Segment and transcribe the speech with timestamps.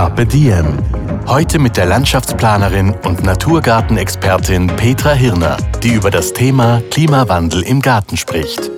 [0.00, 0.78] Carpe Diem.
[1.26, 8.16] Heute mit der Landschaftsplanerin und Naturgartenexpertin Petra Hirner, die über das Thema Klimawandel im Garten
[8.16, 8.70] spricht.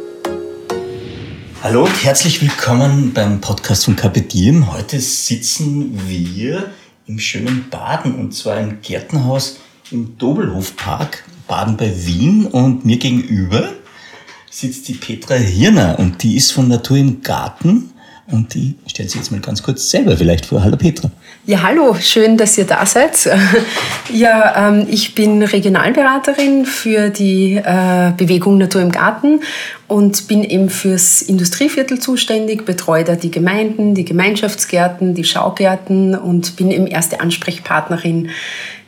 [1.63, 4.73] Hallo und herzlich willkommen beim Podcast von Carpe Diem.
[4.73, 6.73] Heute sitzen wir
[7.07, 9.61] im schönen Baden und zwar im Gärtenhaus
[9.93, 13.69] im Dobelhofpark, Baden bei Wien und mir gegenüber
[14.51, 17.92] sitzt die Petra Hirner und die ist von Natur im Garten
[18.33, 20.65] und die stellt sich jetzt mal ganz kurz selber vielleicht vor.
[20.65, 21.11] Hallo Petra.
[21.47, 23.29] Ja, hallo, schön, dass ihr da seid.
[24.13, 29.41] Ja, ähm, ich bin Regionalberaterin für die äh, Bewegung Natur im Garten
[29.89, 36.57] und bin eben fürs Industrieviertel zuständig, betreue da die Gemeinden, die Gemeinschaftsgärten, die Schaugärten und
[36.57, 38.31] bin eben erste Ansprechpartnerin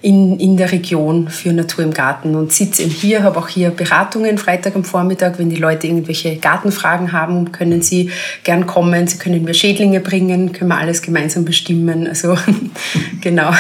[0.05, 3.70] in, in der Region für Natur im Garten und sitze eben hier, habe auch hier
[3.70, 5.38] Beratungen Freitag am Vormittag.
[5.38, 8.11] Wenn die Leute irgendwelche Gartenfragen haben, können sie
[8.42, 9.06] gern kommen.
[9.06, 12.06] Sie können mir Schädlinge bringen, können wir alles gemeinsam bestimmen.
[12.06, 12.36] Also
[13.22, 13.50] genau.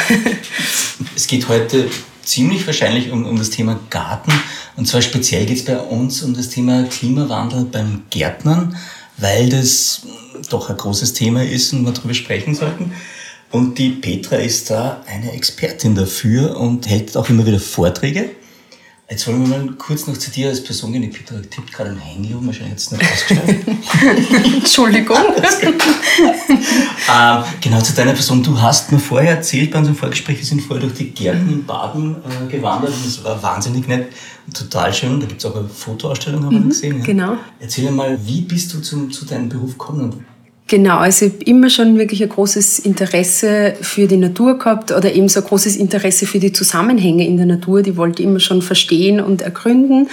[1.16, 1.88] Es geht heute
[2.22, 4.32] ziemlich wahrscheinlich um, um das Thema Garten.
[4.76, 8.76] Und zwar speziell geht es bei uns um das Thema Klimawandel beim Gärtnern,
[9.16, 10.02] weil das
[10.50, 12.92] doch ein großes Thema ist und wir darüber sprechen sollten.
[13.54, 18.30] Und die Petra ist da eine Expertin dafür und hält auch immer wieder Vorträge.
[19.08, 21.02] Jetzt wollen wir mal kurz noch zu dir als Person gehen.
[21.02, 23.64] Die Petra tippt gerade ein Handy um, wahrscheinlich jetzt nicht ausgeschaltet.
[24.56, 25.18] Entschuldigung.
[27.14, 28.42] ähm, genau, zu deiner Person.
[28.42, 31.64] Du hast mir vorher erzählt bei unserem Vorgespräch, wir sind vorher durch die Gärten in
[31.64, 34.08] Baden äh, gewandert und es war wahnsinnig nett
[34.48, 35.20] und total schön.
[35.20, 36.98] Da gibt es auch eine Fotoausstellung, haben wir Mhm, gesehen.
[36.98, 37.04] Ja?
[37.04, 37.36] genau.
[37.60, 40.26] Erzähl mal, wie bist du zum, zu deinem Beruf gekommen?
[40.66, 45.12] Genau, also ich habe immer schon wirklich ein großes Interesse für die Natur gehabt oder
[45.12, 47.82] eben so ein großes Interesse für die Zusammenhänge in der Natur.
[47.82, 50.08] Die wollte ich immer schon verstehen und ergründen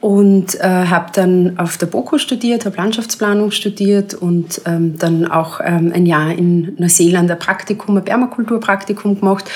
[0.00, 5.60] und äh, habe dann auf der BOKU studiert, habe Landschaftsplanung studiert und ähm, dann auch
[5.62, 9.50] ähm, ein Jahr in Neuseeland ein Praktikum, ein Permakulturpraktikum gemacht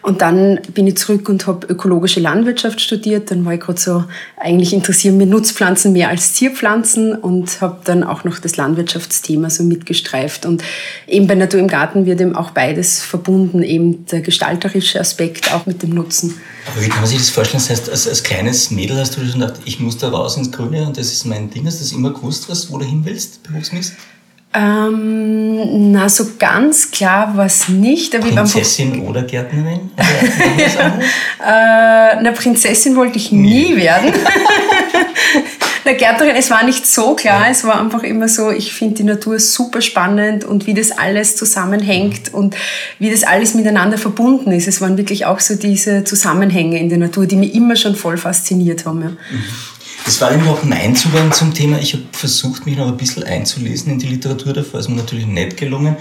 [0.00, 3.30] und dann bin ich zurück und habe ökologische Landwirtschaft studiert.
[3.30, 4.04] Dann war ich gerade so,
[4.38, 9.64] eigentlich interessieren mir Nutzpflanzen mehr als Zierpflanzen und habe dann auch noch das Landwirtschaftsthema so
[9.64, 10.64] mitgestreift und
[11.06, 15.66] eben bei Natur im Garten wird eben auch beides verbunden, eben der gestalterische Aspekt auch
[15.66, 16.40] mit dem Nutzen.
[16.66, 17.62] Aber wie kann man sich das vorstellen?
[17.62, 20.52] Das heißt, als, als kleines Mädel hast du schon gedacht, ich muss da raus ins
[20.52, 21.66] Grüne und das ist mein Ding.
[21.66, 23.94] Hast du das immer gewusst, was, wo du hin willst, berufsmäßig?
[24.52, 28.16] Ähm, na, so ganz klar war es nicht.
[28.16, 29.90] Aber ich Prinzessin oder Gärtnerin?
[29.96, 30.04] Oder
[30.50, 30.76] anderes?
[31.42, 34.12] Äh, eine Prinzessin wollte ich nie werden.
[35.84, 39.04] Eine Gärtnerin, es war nicht so klar, es war einfach immer so, ich finde die
[39.04, 42.54] Natur super spannend und wie das alles zusammenhängt und
[42.98, 44.68] wie das alles miteinander verbunden ist.
[44.68, 48.18] Es waren wirklich auch so diese Zusammenhänge in der Natur, die mich immer schon voll
[48.18, 49.02] fasziniert haben.
[49.02, 49.10] Ja.
[50.04, 51.78] Das war eben auch mein Zugang zum Thema.
[51.78, 54.80] Ich habe versucht, mich noch ein bisschen einzulesen in die Literatur davor.
[54.80, 55.96] ist mir natürlich nicht gelungen.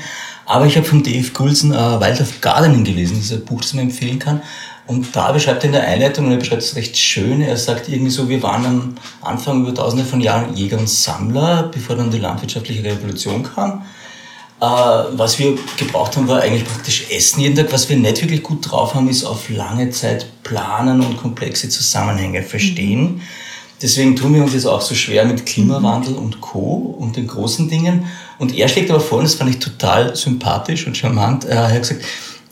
[0.46, 3.18] Aber ich habe von Dave Coulson äh, Wild of Gardening gelesen.
[3.18, 4.42] Das ist ein Buch, das man empfehlen kann.
[4.90, 7.90] Und da beschreibt er in der Einleitung, und er beschreibt es recht schön, er sagt
[7.90, 12.10] irgendwie so, wir waren am Anfang über tausende von Jahren Jäger und Sammler, bevor dann
[12.10, 13.84] die landwirtschaftliche Revolution kam.
[14.60, 17.72] Äh, was wir gebraucht haben, war eigentlich praktisch Essen jeden Tag.
[17.72, 22.42] Was wir nicht wirklich gut drauf haben, ist auf lange Zeit planen und komplexe Zusammenhänge
[22.42, 23.22] verstehen.
[23.84, 26.96] Deswegen tun wir uns jetzt auch so schwer mit Klimawandel und Co.
[26.98, 28.06] und den großen Dingen.
[28.40, 31.84] Und er schlägt aber vor, und das fand ich total sympathisch und charmant, er hat
[31.84, 32.04] gesagt,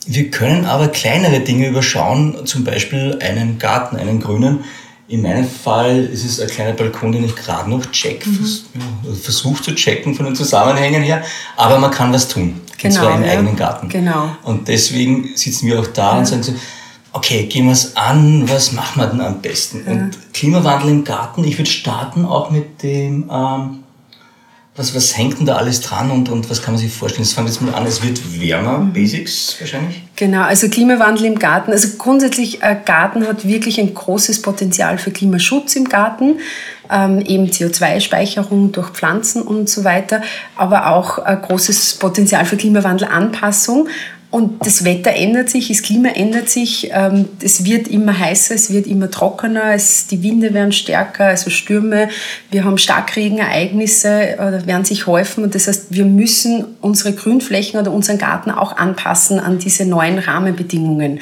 [0.07, 4.63] wir können aber kleinere Dinge überschauen, zum Beispiel einen Garten, einen grünen.
[5.09, 8.81] In meinem Fall ist es ein kleiner Balkon, den ich gerade noch check, ja,
[9.22, 11.23] versuche zu checken von den Zusammenhängen her,
[11.56, 12.59] aber man kann was tun.
[12.84, 13.31] und zwar im ja.
[13.31, 13.88] eigenen Garten.
[13.88, 14.29] Genau.
[14.44, 16.53] Und deswegen sitzen wir auch da und sagen so,
[17.13, 19.81] okay, gehen wir es an, was machen wir denn am besten?
[19.88, 23.83] Und Klimawandel im Garten, ich würde starten auch mit dem, ähm,
[24.77, 27.25] was, was hängt denn da alles dran und, und was kann man sich vorstellen?
[27.25, 30.03] Fangen wir jetzt mal an, es wird wärmer, Basics wahrscheinlich.
[30.15, 31.71] Genau, also Klimawandel im Garten.
[31.71, 36.38] Also grundsätzlich, äh, Garten hat wirklich ein großes Potenzial für Klimaschutz im Garten,
[36.91, 40.21] ähm, eben CO2-Speicherung durch Pflanzen und so weiter,
[40.56, 43.88] aber auch ein großes Potenzial für Klimawandelanpassung.
[44.29, 48.74] Und das Wetter ändert sich, das Klima ändert sich, ähm, es wird immer heißer, es
[48.74, 52.09] wird immer trockener, es, die Winde werden stärker, also Stürme,
[52.51, 57.94] wir haben Starkregenereignisse oder werden sich häufen und das heißt, wir müssen unsere Grünflächen oder
[57.94, 61.21] unseren Garten auch anpassen an diese neuen Rahmenbedingungen.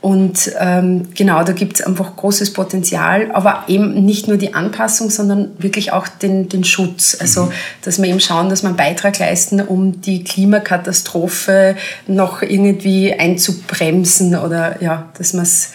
[0.00, 5.10] Und ähm, genau, da gibt es einfach großes Potenzial, aber eben nicht nur die Anpassung,
[5.10, 7.16] sondern wirklich auch den, den Schutz.
[7.18, 7.52] Also, mhm.
[7.82, 14.36] dass wir eben schauen, dass wir einen Beitrag leisten, um die Klimakatastrophe noch irgendwie einzubremsen
[14.36, 15.72] oder ja, dass wir es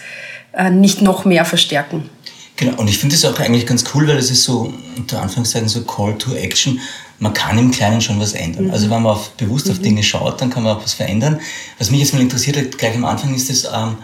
[0.52, 2.08] äh, nicht noch mehr verstärken.
[2.56, 5.68] Genau, und ich finde es auch eigentlich ganz cool, weil es ist so, unter Anführungszeichen,
[5.68, 6.80] so Call to Action.
[7.18, 8.66] Man kann im Kleinen schon was ändern.
[8.66, 8.70] Mhm.
[8.70, 9.72] Also wenn man auf, bewusst mhm.
[9.72, 11.40] auf Dinge schaut, dann kann man auch was verändern.
[11.78, 13.96] Was mich jetzt mal interessiert gleich am Anfang ist es, ähm,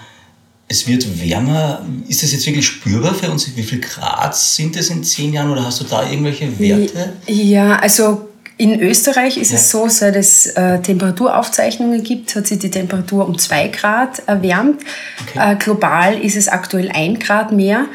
[0.71, 1.85] es wird wärmer.
[2.07, 3.57] Ist das jetzt wirklich spürbar für uns?
[3.57, 7.15] Wie viel Grad sind es in zehn Jahren oder hast du da irgendwelche Werte?
[7.27, 9.57] Ja, also in Österreich ist ja.
[9.57, 14.83] es so, seit es äh, Temperaturaufzeichnungen gibt, hat sich die Temperatur um zwei Grad erwärmt.
[15.23, 15.55] Okay.
[15.55, 17.87] Äh, global ist es aktuell ein Grad mehr.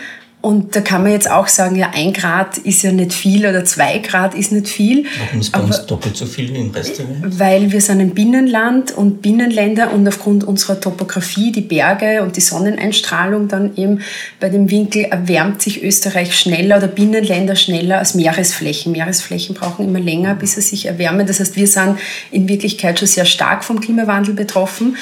[0.45, 3.65] Und da kann man jetzt auch sagen, ja, ein Grad ist ja nicht viel oder
[3.65, 5.05] zwei Grad ist nicht viel.
[5.25, 7.39] Warum ist bei uns doppelt so viel wie im Rest der Welt?
[7.39, 12.41] Weil wir sind ein Binnenland und Binnenländer und aufgrund unserer Topografie, die Berge und die
[12.41, 14.01] Sonneneinstrahlung dann eben
[14.39, 18.91] bei dem Winkel erwärmt sich Österreich schneller oder Binnenländer schneller als Meeresflächen.
[18.91, 21.25] Meeresflächen brauchen immer länger, bis sie sich erwärmen.
[21.25, 21.97] Das heißt, wir sind
[22.29, 24.95] in Wirklichkeit schon sehr stark vom Klimawandel betroffen.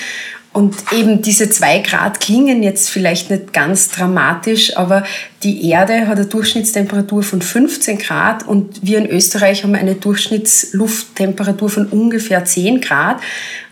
[0.53, 5.03] Und eben diese zwei Grad klingen jetzt vielleicht nicht ganz dramatisch, aber
[5.41, 11.69] die Erde hat eine Durchschnittstemperatur von 15 Grad und wir in Österreich haben eine Durchschnittslufttemperatur
[11.69, 13.19] von ungefähr 10 Grad.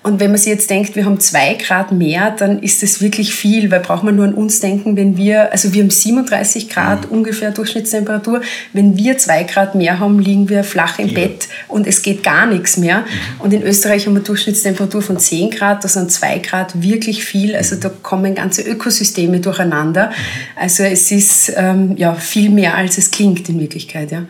[0.03, 3.35] Und wenn man sich jetzt denkt, wir haben zwei Grad mehr, dann ist das wirklich
[3.35, 7.05] viel, weil braucht man nur an uns denken, wenn wir, also wir haben 37 Grad
[7.05, 7.17] mhm.
[7.17, 8.41] ungefähr Durchschnittstemperatur,
[8.73, 11.13] wenn wir zwei Grad mehr haben, liegen wir flach im ja.
[11.13, 13.01] Bett und es geht gar nichts mehr.
[13.01, 13.41] Mhm.
[13.41, 17.55] Und in Österreich haben wir Durchschnittstemperatur von 10 Grad, das sind zwei Grad wirklich viel,
[17.55, 20.07] also da kommen ganze Ökosysteme durcheinander.
[20.07, 20.13] Mhm.
[20.55, 24.11] Also es ist ähm, ja viel mehr, als es klingt in Wirklichkeit.
[24.11, 24.23] Ja.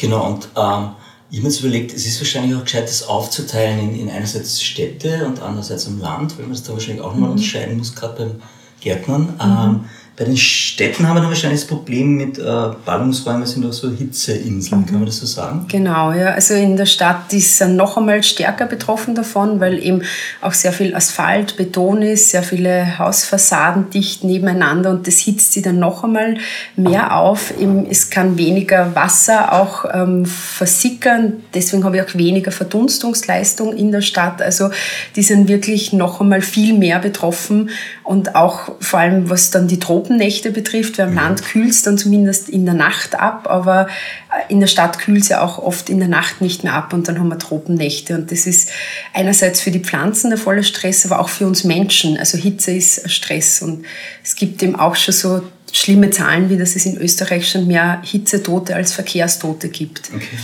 [0.00, 0.88] Genau, und ähm
[1.30, 4.62] ich habe mir jetzt überlegt, es ist wahrscheinlich auch gescheit, das aufzuteilen in, in einerseits
[4.62, 7.36] Städte und andererseits im Land, weil man das da wahrscheinlich auch nochmal mhm.
[7.36, 8.42] unterscheiden muss, gerade beim
[8.80, 9.22] Gärtnern.
[9.22, 9.40] Mhm.
[9.40, 9.84] Ähm,
[10.18, 12.42] bei den Städten haben wir dann wahrscheinlich das Problem mit äh,
[12.84, 14.86] Ballungsräumen sind auch so Hitzeinseln, mhm.
[14.86, 15.66] kann man das so sagen?
[15.68, 16.30] Genau, ja.
[16.30, 20.02] Also in der Stadt ist er noch einmal stärker betroffen davon, weil eben
[20.40, 25.62] auch sehr viel Asphalt, Beton ist, sehr viele Hausfassaden dicht nebeneinander und das hitzt sie
[25.62, 26.38] dann noch einmal
[26.74, 27.54] mehr auf.
[27.88, 34.02] Es kann weniger Wasser auch ähm, versickern, deswegen habe ich auch weniger Verdunstungsleistung in der
[34.02, 34.42] Stadt.
[34.42, 34.70] Also
[35.14, 37.70] die sind wirklich noch einmal viel mehr betroffen
[38.02, 40.98] und auch vor allem was dann die Tropen Tropennächte betrifft.
[40.98, 41.16] Weil am mhm.
[41.16, 45.22] Land kühlt es dann zumindest in der Nacht ab, aber äh, in der Stadt kühlt
[45.22, 48.14] es ja auch oft in der Nacht nicht mehr ab und dann haben wir Tropennächte.
[48.14, 48.70] Und das ist
[49.12, 52.18] einerseits für die Pflanzen der volle Stress, aber auch für uns Menschen.
[52.18, 53.84] Also Hitze ist Stress und
[54.24, 58.00] es gibt eben auch schon so schlimme Zahlen, wie dass es in Österreich schon mehr
[58.02, 60.10] Hitzetote als Verkehrstote gibt.
[60.14, 60.38] Okay.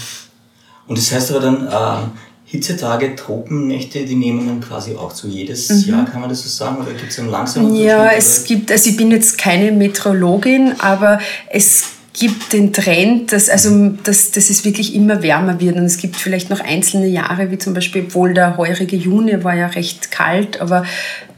[0.87, 2.10] Und das heißt aber dann, ähm,
[2.46, 5.93] Hitzetage, Tropennächte, die nehmen dann quasi auch zu jedes mhm.
[5.93, 6.76] Jahr, kann man das so sagen?
[6.82, 11.19] Oder gibt es einen langsamen Ja, es gibt, also ich bin jetzt keine Meteorologin, aber
[11.50, 11.85] es
[12.17, 15.76] gibt den Trend, dass, also, dass, dass es wirklich immer wärmer wird.
[15.76, 19.55] Und es gibt vielleicht noch einzelne Jahre, wie zum Beispiel, obwohl der heurige Juni war
[19.55, 20.85] ja recht kalt, aber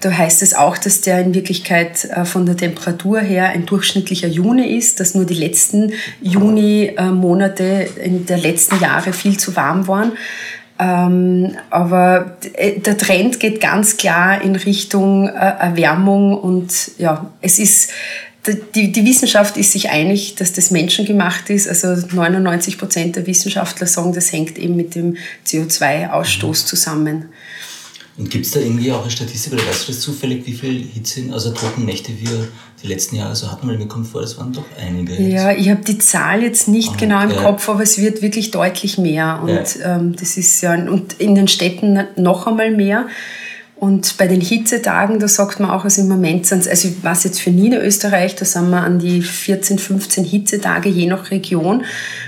[0.00, 4.28] da heißt es auch, dass der in Wirklichkeit äh, von der Temperatur her ein durchschnittlicher
[4.28, 10.12] Juni ist, dass nur die letzten Juni-Monate in der letzten Jahre viel zu warm waren.
[10.78, 17.58] Ähm, aber äh, der Trend geht ganz klar in Richtung äh, Erwärmung und ja, es
[17.58, 17.90] ist,
[18.74, 21.66] die, die Wissenschaft ist sich einig, dass das menschengemacht ist.
[21.66, 27.26] Also 99 Prozent der Wissenschaftler sagen, das hängt eben mit dem CO2-Ausstoß zusammen.
[28.18, 30.86] Und gibt es da irgendwie auch eine Statistik oder weißt du das zufällig, wie viel
[30.86, 32.48] Hitze, also Tropennächte wir
[32.86, 33.68] letzten Jahre so hatten?
[33.68, 35.20] Weil mir kommt vor, das waren doch einige.
[35.22, 37.42] Ja, ich habe die Zahl jetzt nicht ah, genau im ja.
[37.42, 39.40] Kopf, aber es wird wirklich deutlich mehr.
[39.42, 39.96] Und ja.
[39.96, 43.06] ähm, das ist ja, und in den Städten noch einmal mehr.
[43.76, 47.24] Und bei den Hitzetagen, da sagt man auch, also im Moment sind es, also weiß
[47.24, 51.84] jetzt für Niederösterreich, da sind wir an die 14, 15 Hitzetage je nach Region.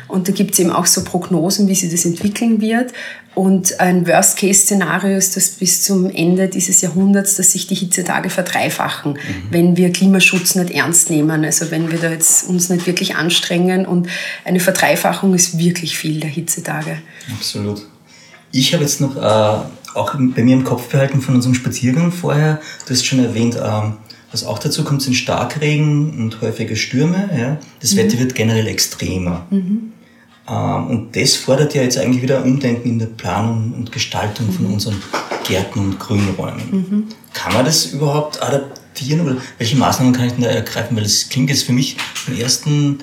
[0.08, 2.92] Und da gibt es eben auch so Prognosen, wie sich das entwickeln wird.
[3.34, 9.12] Und ein Worst-Case-Szenario ist, dass bis zum Ende dieses Jahrhunderts, dass sich die Hitzetage verdreifachen,
[9.12, 9.18] mhm.
[9.50, 11.44] wenn wir Klimaschutz nicht ernst nehmen.
[11.44, 13.86] Also wenn wir da jetzt uns nicht wirklich anstrengen.
[13.86, 14.08] Und
[14.44, 16.98] eine Verdreifachung ist wirklich viel der Hitzetage.
[17.32, 17.86] Absolut.
[18.50, 19.60] Ich habe jetzt noch äh,
[19.94, 23.94] auch bei mir im Kopf behalten von unserem Spaziergang vorher, du hast schon erwähnt, ähm,
[24.30, 27.30] was auch dazu kommt, sind Starkregen und häufige Stürme.
[27.36, 27.58] Ja?
[27.80, 27.98] Das mhm.
[27.98, 29.46] Wetter wird generell extremer.
[29.50, 29.92] Mhm.
[30.48, 34.66] Ähm, und das fordert ja jetzt eigentlich wieder Umdenken in der Planung und Gestaltung von
[34.66, 34.74] mhm.
[34.74, 35.02] unseren
[35.46, 36.70] Gärten und Grünräumen.
[36.70, 37.08] Mhm.
[37.32, 40.96] Kann man das überhaupt adaptieren oder welche Maßnahmen kann ich denn da ergreifen?
[40.96, 42.98] Weil es klingt jetzt für mich beim ersten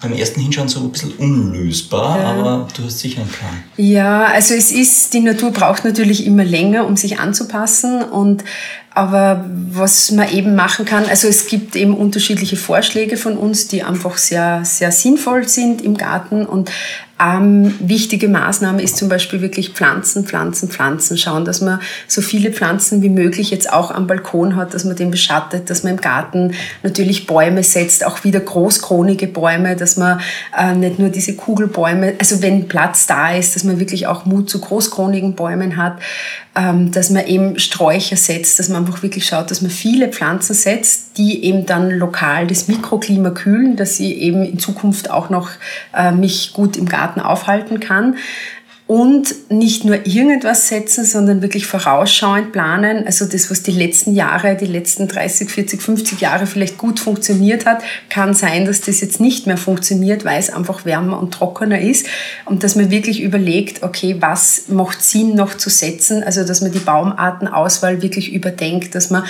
[0.00, 2.32] beim ersten Hinschauen so ein bisschen unlösbar, ja.
[2.32, 3.64] aber du hast sicher einen Plan.
[3.76, 8.44] Ja, also es ist, die Natur braucht natürlich immer länger, um sich anzupassen und
[8.90, 13.82] aber was man eben machen kann, also es gibt eben unterschiedliche Vorschläge von uns, die
[13.82, 16.70] einfach sehr, sehr sinnvoll sind im Garten und
[17.18, 21.16] ähm, wichtige Maßnahme ist zum Beispiel wirklich Pflanzen, Pflanzen, Pflanzen.
[21.16, 24.96] Schauen, dass man so viele Pflanzen wie möglich jetzt auch am Balkon hat, dass man
[24.96, 30.20] den beschattet, dass man im Garten natürlich Bäume setzt, auch wieder großkronige Bäume, dass man
[30.56, 34.50] äh, nicht nur diese Kugelbäume, also wenn Platz da ist, dass man wirklich auch Mut
[34.50, 35.98] zu großkronigen Bäumen hat,
[36.56, 41.18] dass man eben Sträucher setzt, dass man einfach wirklich schaut, dass man viele Pflanzen setzt,
[41.18, 45.50] die eben dann lokal das Mikroklima kühlen, dass sie eben in Zukunft auch noch
[45.94, 48.16] äh, mich gut im Garten aufhalten kann
[48.86, 53.04] und nicht nur irgendwas setzen, sondern wirklich vorausschauend planen.
[53.04, 57.66] Also das, was die letzten Jahre, die letzten 30, 40, 50 Jahre vielleicht gut funktioniert
[57.66, 61.80] hat, kann sein, dass das jetzt nicht mehr funktioniert, weil es einfach wärmer und trockener
[61.80, 62.06] ist.
[62.44, 66.22] Und dass man wirklich überlegt, okay, was macht Sinn noch zu setzen?
[66.22, 69.24] Also dass man die Baumartenauswahl wirklich überdenkt, dass man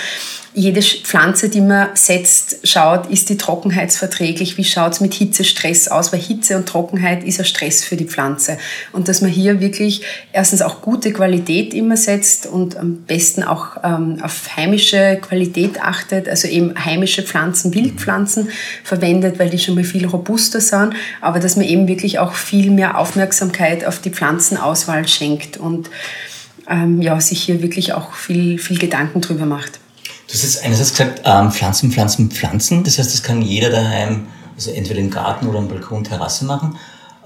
[0.57, 6.11] jede Pflanze, die man setzt, schaut, ist die trockenheitsverträglich, wie schaut es mit Hitzestress aus,
[6.11, 8.57] weil Hitze und Trockenheit ist ein Stress für die Pflanze.
[8.91, 10.01] Und dass man hier wirklich
[10.33, 16.29] erstens auch gute Qualität immer setzt und am besten auch ähm, auf heimische Qualität achtet,
[16.29, 18.49] also eben heimische Pflanzen, Wildpflanzen
[18.83, 22.71] verwendet, weil die schon mal viel robuster sind, aber dass man eben wirklich auch viel
[22.71, 25.89] mehr Aufmerksamkeit auf die Pflanzenauswahl schenkt und
[26.69, 29.79] ähm, ja, sich hier wirklich auch viel, viel Gedanken drüber macht.
[30.27, 32.83] Du hast jetzt einerseits gesagt, ähm, Pflanzen, Pflanzen, Pflanzen.
[32.83, 36.77] Das heißt, das kann jeder daheim, also entweder im Garten oder am Balkon, Terrasse machen.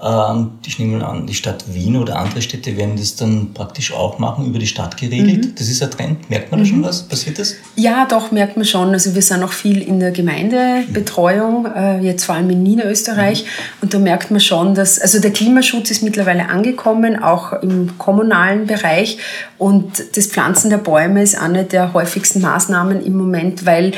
[0.02, 4.18] Ähm, ich nehme an, die Stadt Wien oder andere Städte werden das dann praktisch auch
[4.18, 5.44] machen, über die Stadt geregelt.
[5.44, 5.54] Mhm.
[5.56, 6.28] Das ist ein Trend.
[6.28, 6.84] Merkt man da schon mhm.
[6.84, 7.02] was?
[7.04, 7.54] Passiert das?
[7.76, 8.90] Ja, doch, merkt man schon.
[8.90, 13.44] Also wir sind noch viel in der Gemeindebetreuung, äh, jetzt vor allem in Niederösterreich.
[13.44, 13.48] Mhm.
[13.82, 18.66] Und da merkt man schon, dass, also der Klimaschutz ist mittlerweile angekommen, auch im kommunalen
[18.66, 19.18] Bereich.
[19.56, 23.92] Und das Pflanzen der Bäume ist eine der häufigsten Maßnahmen im Moment, weil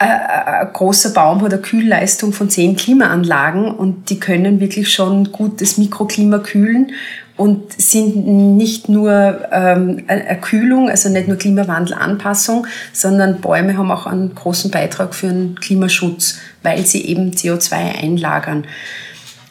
[0.00, 5.60] ein großer Baum hat eine Kühlleistung von zehn Klimaanlagen und die können wirklich schon gut
[5.60, 6.92] das Mikroklima kühlen
[7.36, 14.06] und sind nicht nur ähm, eine Kühlung, also nicht nur Klimawandelanpassung, sondern Bäume haben auch
[14.06, 18.64] einen großen Beitrag für den Klimaschutz, weil sie eben CO2 einlagern.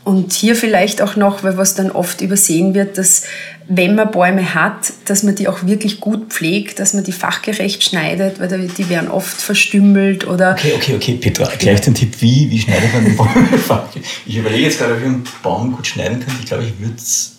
[0.10, 3.26] Und hier vielleicht auch noch, weil was dann oft übersehen wird, dass
[3.68, 7.84] wenn man Bäume hat, dass man die auch wirklich gut pflegt, dass man die fachgerecht
[7.84, 10.54] schneidet, weil die werden oft verstümmelt oder...
[10.54, 13.30] Okay, okay, okay, Petra, gleich den Tipp, wie, wie schneidet man den Baum
[14.26, 16.40] Ich überlege jetzt gerade, ob ich einen Baum gut schneiden könnte.
[16.40, 17.36] Ich glaube, ich würde es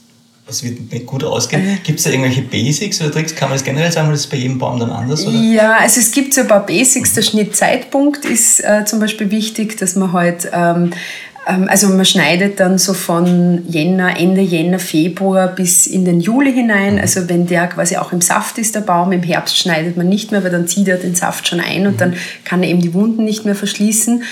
[0.51, 1.65] es wird nicht gut ausgehen.
[1.65, 1.79] Mhm.
[1.85, 3.35] Gibt es da irgendwelche Basics oder Tricks?
[3.35, 5.27] Kann man das generell sagen, oder ist das bei jedem Baum dann anders?
[5.27, 5.37] Oder?
[5.39, 7.15] Ja, also es gibt so ein paar Basics.
[7.15, 10.93] Der Schnittzeitpunkt ist äh, zum Beispiel wichtig, dass man halt ähm,
[11.69, 16.95] also man schneidet dann so von Jänner, Ende Jänner, Februar bis in den Juli hinein.
[16.95, 17.01] Mhm.
[17.01, 20.33] Also wenn der quasi auch im Saft ist, der Baum, im Herbst schneidet man nicht
[20.33, 21.99] mehr, weil dann zieht er den Saft schon ein und mhm.
[21.99, 22.15] dann
[22.45, 24.23] kann er eben die Wunden nicht mehr verschließen.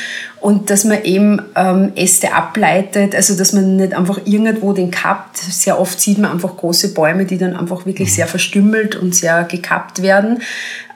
[0.40, 5.38] Und dass man eben ähm, Äste ableitet, also dass man nicht einfach irgendwo den kappt.
[5.38, 8.12] Sehr oft sieht man einfach große Bäume, die dann einfach wirklich mhm.
[8.12, 10.40] sehr verstümmelt und sehr gekappt werden.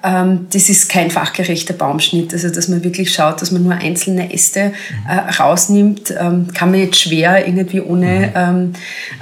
[0.04, 2.32] Ähm, das ist kein fachgerechter Baumschnitt.
[2.32, 4.72] Also, dass man wirklich schaut, dass man nur einzelne Äste
[5.08, 8.74] äh, rausnimmt, ähm, kann man jetzt schwer irgendwie ohne mhm.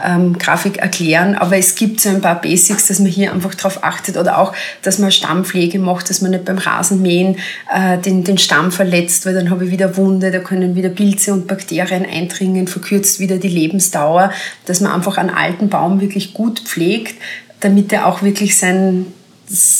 [0.04, 1.34] ähm, Grafik erklären.
[1.34, 4.54] Aber es gibt so ein paar Basics, dass man hier einfach darauf achtet oder auch,
[4.82, 7.36] dass man Stammpflege macht, dass man nicht beim Rasenmähen
[7.74, 11.32] äh, den, den Stamm verletzt, weil dann habe ich wieder Wunde, da können wieder Pilze
[11.32, 14.32] und Bakterien eindringen, verkürzt wieder die Lebensdauer,
[14.66, 17.14] dass man einfach einen alten Baum wirklich gut pflegt,
[17.60, 19.06] damit er auch wirklich sein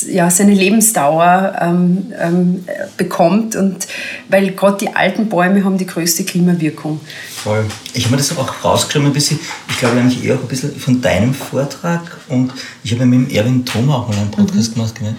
[0.08, 2.64] ja, seine Lebensdauer ähm, ähm,
[2.96, 3.54] bekommt.
[3.54, 3.86] Und
[4.28, 7.00] weil gerade die alten Bäume haben die größte Klimawirkung.
[7.36, 7.64] Voll.
[7.94, 9.38] Ich habe mir das auch rausgeschrieben ein bisschen.
[9.68, 12.02] Ich glaube nämlich eher auch ein bisschen von deinem Vortrag.
[12.28, 14.74] Und ich habe mit dem Erwin Thoma auch mal einen Podcast mhm.
[14.74, 15.14] gemacht genau,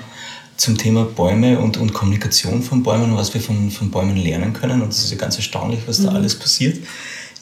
[0.57, 4.51] zum Thema Bäume und, und Kommunikation von Bäumen und was wir von, von Bäumen lernen
[4.51, 4.81] können.
[4.81, 6.07] Und es ist ja ganz erstaunlich, was mhm.
[6.07, 6.77] da alles passiert.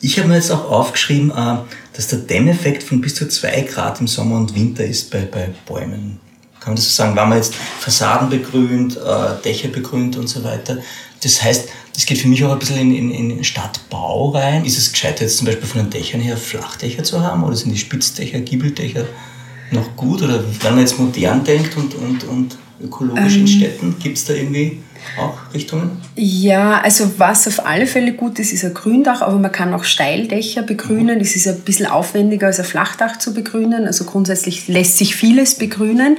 [0.02, 1.58] Ich habe mir jetzt auch aufgeschrieben, äh,
[1.94, 5.50] dass der Dämmeffekt von bis zu zwei Grad im Sommer und Winter ist bei, bei
[5.66, 6.20] Bäumen
[6.60, 10.44] kann man das so sagen, wenn man jetzt Fassaden begrünt, äh, Dächer begrünt und so
[10.44, 10.78] weiter.
[11.22, 14.66] Das heißt, das geht für mich auch ein bisschen in, in, in Stadtbau rein.
[14.66, 17.72] Ist es gescheiter, jetzt zum Beispiel von den Dächern her Flachdächer zu haben oder sind
[17.72, 19.06] die Spitzdächer, Giebeldächer
[19.72, 20.22] noch gut?
[20.22, 24.26] Oder wenn man jetzt modern denkt und, und, und ökologisch ähm, in Städten, gibt es
[24.26, 24.82] da irgendwie
[25.18, 26.02] auch Richtungen?
[26.16, 29.84] Ja, also was auf alle Fälle gut ist, ist ein Gründach, aber man kann auch
[29.84, 31.16] Steildächer begrünen.
[31.16, 31.22] Mhm.
[31.22, 33.86] Es ist ein bisschen aufwendiger als ein Flachdach zu begrünen.
[33.86, 36.18] Also grundsätzlich lässt sich vieles begrünen.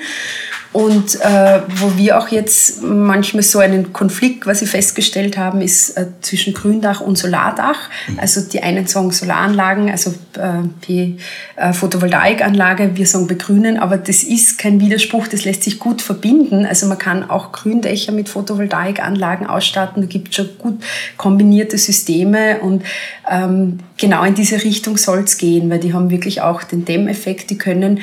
[0.73, 6.07] Und äh, wo wir auch jetzt manchmal so einen Konflikt quasi festgestellt haben, ist äh,
[6.21, 7.77] zwischen Gründach und Solardach.
[8.19, 11.17] Also die einen sagen Solaranlagen, also äh, die
[11.57, 16.65] äh, Photovoltaikanlage, wir sagen begrünen, aber das ist kein Widerspruch, das lässt sich gut verbinden.
[16.65, 20.81] Also man kann auch Gründächer mit Photovoltaikanlagen ausstatten, da gibt schon gut
[21.17, 22.85] kombinierte Systeme und
[23.29, 27.51] ähm, genau in diese Richtung soll es gehen, weil die haben wirklich auch den Dämmeffekt,
[27.51, 28.01] die können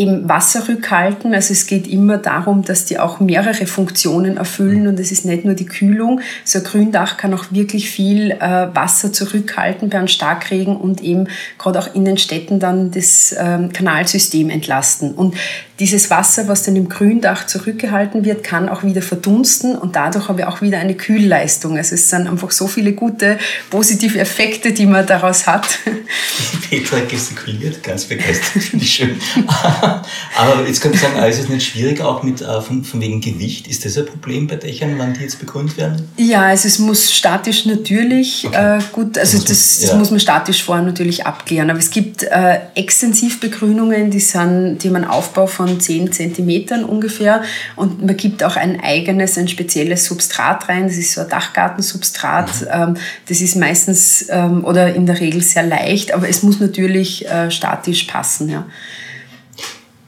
[0.00, 1.34] eben Wasser rückhalten.
[1.34, 5.44] Also es geht immer darum, dass die auch mehrere Funktionen erfüllen und es ist nicht
[5.44, 6.20] nur die Kühlung.
[6.44, 11.28] So ein Gründach kann auch wirklich viel äh, Wasser zurückhalten bei einem Starkregen und eben
[11.58, 15.12] gerade auch in den Städten dann das ähm, Kanalsystem entlasten.
[15.12, 15.34] Und
[15.80, 20.40] dieses Wasser, was dann im Gründach zurückgehalten wird, kann auch wieder verdunsten und dadurch habe
[20.40, 21.78] ich auch wieder eine Kühlleistung.
[21.78, 23.38] Also es sind einfach so viele gute
[23.70, 25.66] positive Effekte, die man daraus hat.
[26.70, 29.16] Petra gestikuliert, ganz begeistert, finde ich schön.
[30.36, 33.20] Aber jetzt könnte ich sagen, ist es nicht schwierig auch mit äh, von, von wegen
[33.20, 33.66] Gewicht?
[33.68, 36.08] Ist das ein Problem bei Dächern, wann die jetzt begrünt werden?
[36.16, 38.78] Ja, also es muss statisch natürlich okay.
[38.78, 39.96] äh, gut, also das, das, das ja.
[39.96, 41.70] muss man statisch vorher natürlich abklären.
[41.70, 47.42] Aber es gibt äh, Extensivbegrünungen, die, sind, die haben einen Aufbau von 10 Zentimetern ungefähr
[47.76, 50.88] und man gibt auch ein eigenes, ein spezielles Substrat rein.
[50.88, 52.62] Das ist so ein Dachgartensubstrat.
[52.62, 52.66] Mhm.
[52.72, 52.96] Ähm,
[53.28, 57.50] das ist meistens ähm, oder in der Regel sehr leicht, aber es muss natürlich äh,
[57.50, 58.48] statisch passen.
[58.48, 58.66] Ja.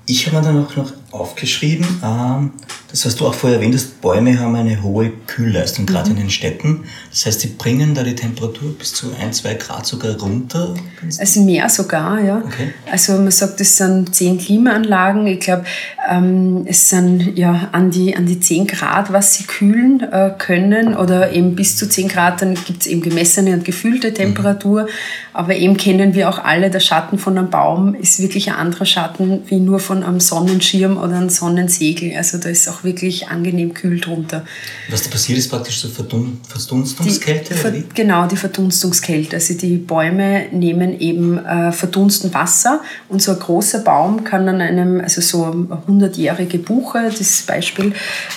[0.06, 2.52] Ich habe mir dann auch noch aufgeschrieben, ähm,
[2.92, 6.16] das hast du auch vorher erwähnt hast, Bäume haben eine hohe Kühlleistung, gerade mhm.
[6.16, 6.84] in den Städten.
[7.10, 10.74] Das heißt, sie bringen da die Temperatur bis zu ein, zwei Grad sogar runter?
[11.18, 12.42] Also mehr sogar, ja.
[12.44, 12.72] Okay.
[12.90, 15.26] Also man sagt, es sind zehn Klimaanlagen.
[15.26, 15.64] Ich glaube,
[16.08, 20.96] ähm, es sind ja an die, an die 10 Grad, was sie kühlen äh, können
[20.96, 24.14] oder eben bis zu 10 Grad, dann gibt es eben gemessene und gefühlte mhm.
[24.14, 24.82] Temperatur.
[24.82, 24.88] Mhm.
[25.32, 28.84] Aber eben kennen wir auch alle, der Schatten von einem Baum ist wirklich ein anderer
[28.84, 32.16] Schatten wie nur von einem Sonnenschirm oder einem Sonnensegel.
[32.16, 34.44] Also da ist auch wirklich angenehm kühl drunter.
[34.88, 37.54] Was da passiert, ist praktisch so Verdunstungskälte?
[37.72, 39.36] Die, genau, die Verdunstungskälte.
[39.36, 44.60] Also die Bäume nehmen eben äh, verdunsten Wasser und so ein großer Baum kann an
[44.60, 47.92] einem, also so eine hundertjährige Buche, das Beispiel,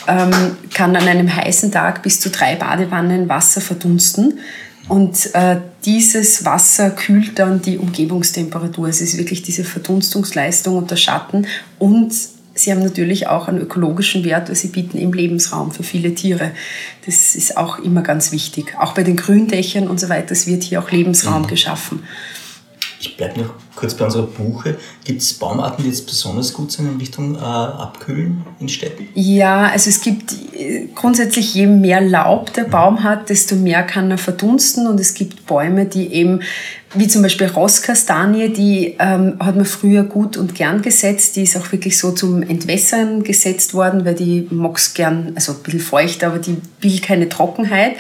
[0.07, 0.31] ähm,
[0.73, 4.39] kann an einem heißen Tag bis zu drei Badewannen Wasser verdunsten.
[4.87, 8.87] Und äh, dieses Wasser kühlt dann die Umgebungstemperatur.
[8.87, 11.47] Es ist wirklich diese Verdunstungsleistung und der Schatten.
[11.79, 12.13] Und
[12.55, 16.51] sie haben natürlich auch einen ökologischen Wert, weil sie bieten eben Lebensraum für viele Tiere.
[17.05, 18.75] Das ist auch immer ganz wichtig.
[18.79, 21.47] Auch bei den Gründächern und so weiter, es wird hier auch Lebensraum mhm.
[21.47, 22.03] geschaffen.
[22.99, 24.77] Ich bleibe noch kurz bei unserer Buche.
[25.03, 29.07] Gibt es Baumarten, die jetzt besonders gut sind in Richtung äh, Abkühlen in Städten?
[29.13, 34.09] Ja, also es gibt äh, grundsätzlich, je mehr Laub der Baum hat, desto mehr kann
[34.09, 34.87] er verdunsten.
[34.87, 36.41] Und es gibt Bäume, die eben,
[36.95, 41.35] wie zum Beispiel Rosskastanie, die ähm, hat man früher gut und gern gesetzt.
[41.35, 45.63] Die ist auch wirklich so zum Entwässern gesetzt worden, weil die mag gern, also ein
[45.63, 47.95] bisschen feucht, aber die will keine Trockenheit.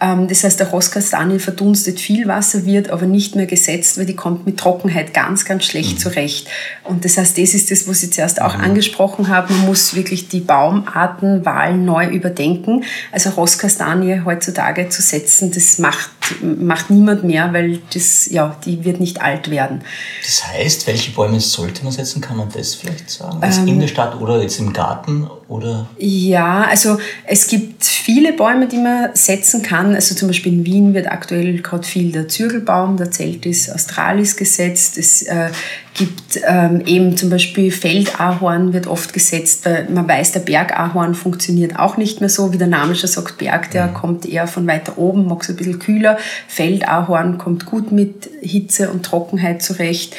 [0.00, 4.16] Ähm, das heißt, der Rosskastanie verdunstet viel Wasser, wird aber nicht mehr gesetzt, weil die
[4.16, 5.98] kommt mit Trockenheit ganz, ganz schlecht mhm.
[5.98, 6.48] zurecht.
[6.84, 8.64] Und das heißt, das ist das, was ich zuerst auch mhm.
[8.64, 9.52] angesprochen habe.
[9.52, 12.84] Man muss wirklich die Baumartenwahl neu überdenken.
[13.12, 16.10] Also Rosskastanie heutzutage zu setzen, das macht,
[16.42, 19.82] macht niemand mehr, weil das, ja, die wird nicht alt werden.
[20.22, 22.20] Das heißt, welche Bäume sollte man setzen?
[22.20, 23.38] Kann man das vielleicht sagen?
[23.40, 25.28] Also ähm, in der Stadt oder jetzt im Garten?
[25.48, 25.86] Oder?
[25.98, 29.94] Ja, also es gibt viele Bäume, die man setzen kann.
[29.94, 34.96] Also zum Beispiel in Wien wird aktuell gerade viel der Zürgelbaum, der Celtis australis gesetzt.
[34.98, 35.50] Es äh,
[35.94, 41.78] gibt ähm, eben zum Beispiel Feldahorn wird oft gesetzt, weil man weiß, der Bergahorn funktioniert
[41.78, 43.94] auch nicht mehr so, wie der Name schon sagt, Berg, der mhm.
[43.94, 46.18] kommt eher von weiter oben, mag es ein bisschen kühler.
[46.48, 50.16] Feldahorn kommt gut mit Hitze und Trockenheit zurecht.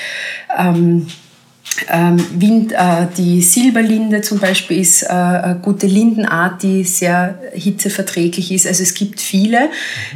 [0.58, 1.08] Ähm,
[1.90, 8.52] ähm, Wind, äh, die Silberlinde zum Beispiel ist äh, eine gute Lindenart, die sehr hitzeverträglich
[8.52, 8.66] ist.
[8.66, 9.70] Also es gibt viele.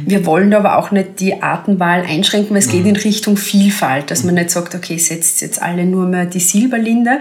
[0.04, 4.24] Wir wollen aber auch nicht die Artenwahl einschränken, weil es geht in Richtung Vielfalt, dass
[4.24, 7.18] man nicht sagt, okay, setzt jetzt alle nur mehr die Silberlinde.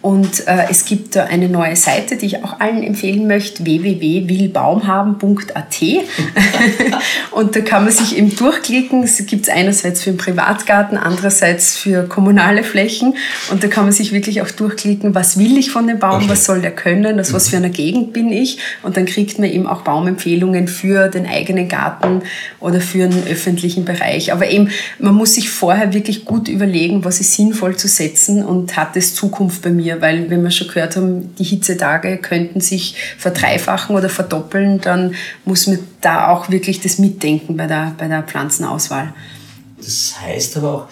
[0.00, 5.82] Und äh, es gibt da eine neue Seite, die ich auch allen empfehlen möchte, www.willbaumhaben.at.
[7.32, 9.02] und da kann man sich eben durchklicken.
[9.02, 13.16] Es gibt es einerseits für den Privatgarten, andererseits für kommunale Flächen.
[13.50, 16.28] Und da kann man sich wirklich auch durchklicken, was will ich von dem Baum, okay.
[16.28, 18.58] was soll der können, aus was für einer Gegend bin ich.
[18.84, 22.22] Und dann kriegt man eben auch Baumempfehlungen für den eigenen Garten
[22.60, 24.32] oder für einen öffentlichen Bereich.
[24.32, 28.76] Aber eben, man muss sich vorher wirklich gut überlegen, was ist sinnvoll zu setzen und
[28.76, 32.60] hat es Zukunft bei mir mir, weil wenn wir schon gehört haben, die Hitzetage könnten
[32.60, 38.08] sich verdreifachen oder verdoppeln, dann muss man da auch wirklich das mitdenken bei der, bei
[38.08, 39.12] der Pflanzenauswahl.
[39.78, 40.88] Das heißt aber auch,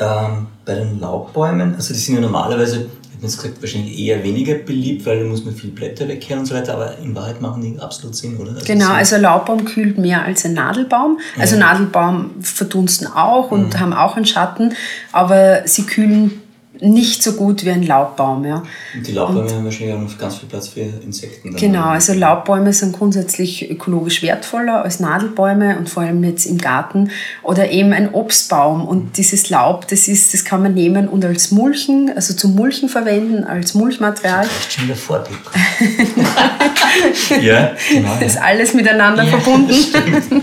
[0.00, 2.86] ähm, bei den Laubbäumen, also die sind ja normalerweise
[3.20, 6.46] Du hast gesagt, wahrscheinlich eher weniger beliebt, weil da muss man viel Blätter wegkehren und
[6.46, 8.52] so weiter, aber in Wahrheit machen die absolut Sinn, oder?
[8.52, 11.18] Also genau, also ein Laubbaum kühlt mehr als ein Nadelbaum.
[11.38, 11.60] Also ja.
[11.60, 13.80] Nadelbaum verdunsten auch und mhm.
[13.80, 14.72] haben auch einen Schatten,
[15.12, 16.40] aber sie kühlen
[16.78, 18.44] nicht so gut wie ein Laubbaum.
[18.44, 18.62] Ja.
[18.94, 21.54] Und die Laubbäume und, haben wahrscheinlich auch noch ganz viel Platz für Insekten.
[21.56, 27.10] Genau, also Laubbäume sind grundsätzlich ökologisch wertvoller als Nadelbäume und vor allem jetzt im Garten
[27.42, 28.86] oder eben ein Obstbaum.
[28.86, 32.88] Und dieses Laub, das, ist, das kann man nehmen und als Mulchen, also zum Mulchen
[32.88, 34.44] verwenden, als Mulchmaterial.
[34.44, 35.38] Das ist schon wieder Vorbild.
[37.42, 38.16] ja, genau.
[38.20, 39.74] Das ist alles miteinander ja, verbunden.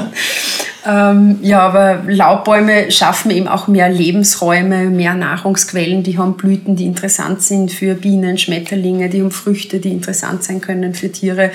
[0.86, 6.02] Ähm, ja, aber Laubbäume schaffen eben auch mehr Lebensräume, mehr Nahrungsquellen.
[6.02, 9.10] Die haben Blüten, die interessant sind für Bienen, Schmetterlinge.
[9.10, 11.50] Die haben Früchte, die interessant sein können für Tiere.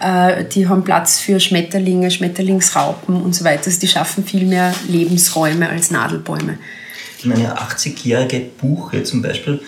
[0.00, 3.66] Äh, die haben Platz für Schmetterlinge, Schmetterlingsraupen und so weiter.
[3.66, 6.58] Also die schaffen viel mehr Lebensräume als Nadelbäume.
[7.24, 9.60] Meine 80-jährige Buche zum Beispiel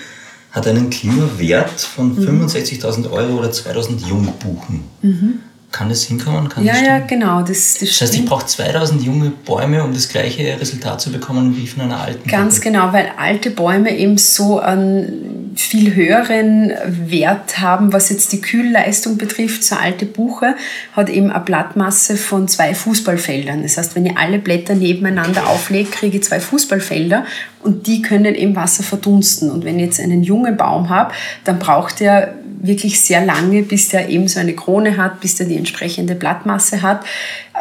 [0.51, 2.47] hat einen Klimawert von mhm.
[2.47, 4.85] 65.000 Euro oder 2.000 Jungbuchen.
[5.03, 5.41] Mhm.
[5.71, 6.49] Kann das hinkommen?
[6.49, 7.41] Kann ja, das ja, genau.
[7.41, 11.55] Das, das, das heißt, ich brauche 2000 junge Bäume, um das gleiche Resultat zu bekommen
[11.59, 12.27] wie von einer alten.
[12.27, 12.71] Ganz Buche.
[12.71, 19.19] genau, weil alte Bäume eben so einen viel höheren Wert haben, was jetzt die Kühlleistung
[19.19, 19.63] betrifft.
[19.63, 20.57] So eine alte Buche
[20.95, 23.63] hat eben eine Blattmasse von zwei Fußballfeldern.
[23.63, 27.27] Das heißt, wenn ich alle Blätter nebeneinander auflege, kriege ich zwei Fußballfelder
[27.63, 29.51] und die können im Wasser verdunsten.
[29.51, 31.13] Und wenn ich jetzt einen jungen Baum habe,
[31.45, 35.47] dann braucht er wirklich sehr lange, bis der eben so eine Krone hat, bis der
[35.47, 37.05] die entsprechende Blattmasse hat.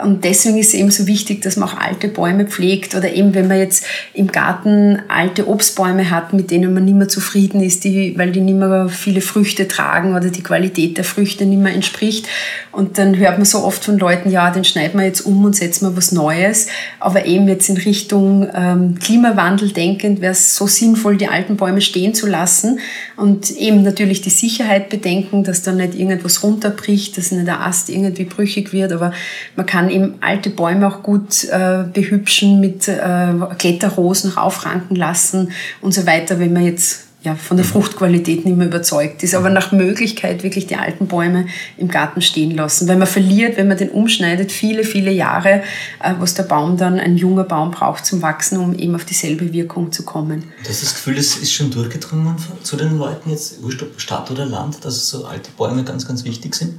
[0.04, 3.34] Und deswegen ist es eben so wichtig, dass man auch alte Bäume pflegt oder eben,
[3.34, 7.84] wenn man jetzt im Garten alte Obstbäume hat, mit denen man nicht mehr zufrieden ist,
[7.84, 11.74] die, weil die nicht mehr viele Früchte tragen oder die Qualität der Früchte nicht mehr
[11.74, 12.28] entspricht.
[12.72, 15.56] Und dann hört man so oft von Leuten, ja, den schneiden wir jetzt um und
[15.56, 16.68] setzen wir was Neues.
[17.00, 21.82] Aber eben jetzt in Richtung ähm, Klimawandel denkend wäre es so sinnvoll, die alten Bäume
[21.82, 22.80] stehen zu lassen
[23.16, 27.90] und eben natürlich die Sicherheit bedenken, dass da nicht irgendwas runterbricht, dass nicht der Ast
[27.90, 29.12] irgendwie brüchig wird, aber
[29.56, 35.52] man kann kann eben alte Bäume auch gut äh, behübschen, mit äh, Kletterrosen aufranken lassen
[35.82, 37.72] und so weiter, wenn man jetzt ja, von der mhm.
[37.72, 39.34] Fruchtqualität nicht mehr überzeugt ist.
[39.34, 42.88] Aber nach Möglichkeit wirklich die alten Bäume im Garten stehen lassen.
[42.88, 45.64] Weil man verliert, wenn man den umschneidet, viele, viele Jahre,
[46.02, 49.52] äh, was der Baum dann, ein junger Baum braucht zum Wachsen, um eben auf dieselbe
[49.52, 50.44] Wirkung zu kommen.
[50.64, 53.60] Du hast das Gefühl, das ist schon durchgedrungen zu den Leuten jetzt,
[53.98, 56.76] Stadt oder Land, dass so alte Bäume ganz, ganz wichtig sind?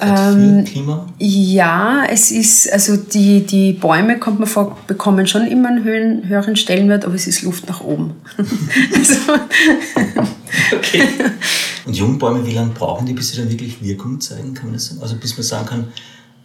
[0.00, 0.64] Ähm?
[1.18, 6.28] Ja, es ist, also die, die Bäume, kommt man vor, bekommen schon immer einen höheren,
[6.28, 8.14] höheren Stellenwert, aber es ist Luft nach oben.
[8.94, 9.14] also,
[10.76, 11.02] okay.
[11.86, 14.86] Und Jungbäume, wie lange brauchen die, bis sie dann wirklich Wirkung zeigen, kann man das
[14.86, 15.00] sagen?
[15.02, 15.88] Also bis man sagen kann,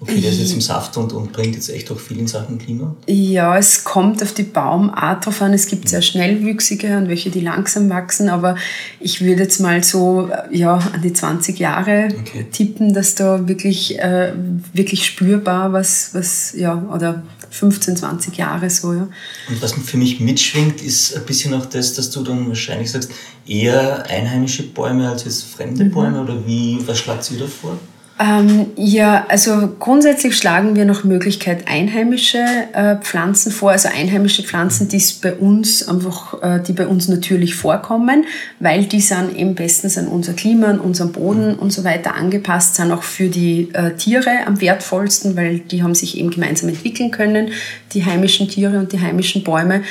[0.04, 2.58] Okay, der ist jetzt im Saft und, und bringt jetzt echt auch viel in Sachen
[2.58, 2.94] Klima?
[3.08, 5.54] Ja, es kommt auf die Baumart drauf an.
[5.54, 8.58] Es gibt sehr schnellwüchsige und welche, die langsam wachsen, aber
[9.00, 12.46] ich würde jetzt mal so ja, an die 20 Jahre okay.
[12.52, 14.34] tippen, dass da wirklich, äh,
[14.74, 19.08] wirklich spürbar was, was, ja, oder 15, 20 Jahre so, ja.
[19.48, 23.12] Und was für mich mitschwingt, ist ein bisschen auch das, dass du dann wahrscheinlich sagst,
[23.48, 25.92] eher einheimische Bäume als jetzt fremde mhm.
[25.92, 27.78] Bäume oder wie, was schlagt sie da vor?
[28.20, 34.88] Ähm, ja, also grundsätzlich schlagen wir nach Möglichkeit einheimische äh, Pflanzen vor, also einheimische Pflanzen,
[34.88, 38.26] die bei uns einfach, äh, die bei uns natürlich vorkommen,
[38.60, 42.76] weil die sind eben bestens an unser Klima, an unseren Boden und so weiter angepasst,
[42.76, 47.10] sind auch für die äh, Tiere am wertvollsten, weil die haben sich eben gemeinsam entwickeln
[47.10, 47.50] können,
[47.94, 49.82] die heimischen Tiere und die heimischen Bäume.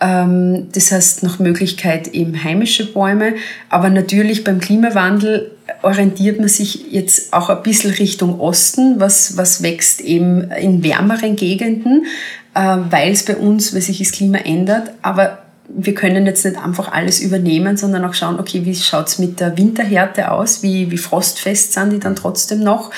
[0.00, 3.34] Ähm, das heißt nach Möglichkeit eben heimische Bäume,
[3.68, 5.50] aber natürlich beim Klimawandel
[5.82, 11.36] orientiert man sich jetzt auch ein bisschen Richtung Osten, was, was wächst eben in wärmeren
[11.36, 12.06] Gegenden,
[12.54, 16.56] äh, weil es bei uns, weil sich das Klima ändert, aber wir können jetzt nicht
[16.56, 20.90] einfach alles übernehmen, sondern auch schauen, okay, wie schaut es mit der Winterhärte aus, wie,
[20.90, 22.90] wie frostfest sind die dann trotzdem noch.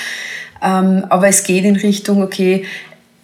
[0.63, 2.65] Ähm, aber es geht in Richtung, okay,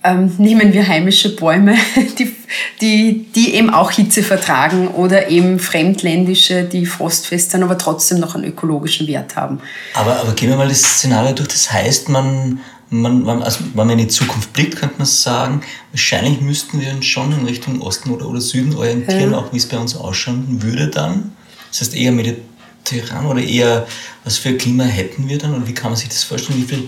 [0.04, 1.76] ähm, nehmen wir heimische Bäume,
[2.20, 2.36] die,
[2.82, 8.36] die, die eben auch Hitze vertragen oder eben fremdländische, die frostfest sind, aber trotzdem noch
[8.36, 9.60] einen ökologischen Wert haben.
[9.94, 11.50] Aber, aber gehen wir mal das Szenario durch.
[11.50, 16.42] Das heißt, man, man, also wenn man in die Zukunft blickt, könnte man sagen, wahrscheinlich
[16.42, 19.38] müssten wir uns schon in Richtung Osten oder, oder Süden orientieren, ja.
[19.38, 21.32] auch wie es bei uns ausschauen würde dann.
[21.70, 23.88] Das heißt eher mediterran oder eher,
[24.24, 26.62] was für Klima hätten wir dann und wie kann man sich das vorstellen?
[26.62, 26.88] Wie viel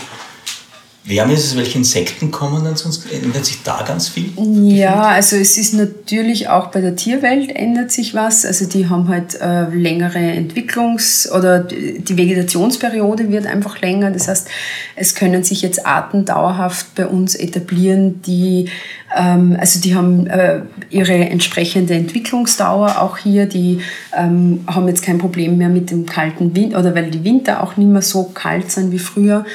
[1.10, 3.12] Wärme ist es, welche Insekten kommen dann sonst?
[3.12, 4.32] Ändert sich da ganz viel?
[4.38, 8.46] Ja, also es ist natürlich auch bei der Tierwelt ändert sich was.
[8.46, 14.12] Also die haben halt äh, längere Entwicklungs- oder die Vegetationsperiode wird einfach länger.
[14.12, 14.50] Das heißt,
[14.96, 18.70] es können sich jetzt Arten dauerhaft bei uns etablieren, die
[19.16, 23.48] ähm, also die haben äh, ihre entsprechende Entwicklungsdauer auch hier.
[23.48, 23.80] Die
[24.16, 27.78] ähm, haben jetzt kein Problem mehr mit dem kalten Wind oder weil die Winter auch
[27.78, 29.46] nicht mehr so kalt sind wie früher.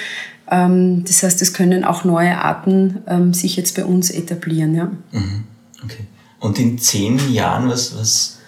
[0.50, 4.74] Ähm, das heißt, es können auch neue Arten ähm, sich jetzt bei uns etablieren.
[4.74, 4.84] Ja.
[5.12, 5.44] Mhm.
[5.82, 6.04] Okay.
[6.40, 8.38] Und in zehn Jahren, was, was,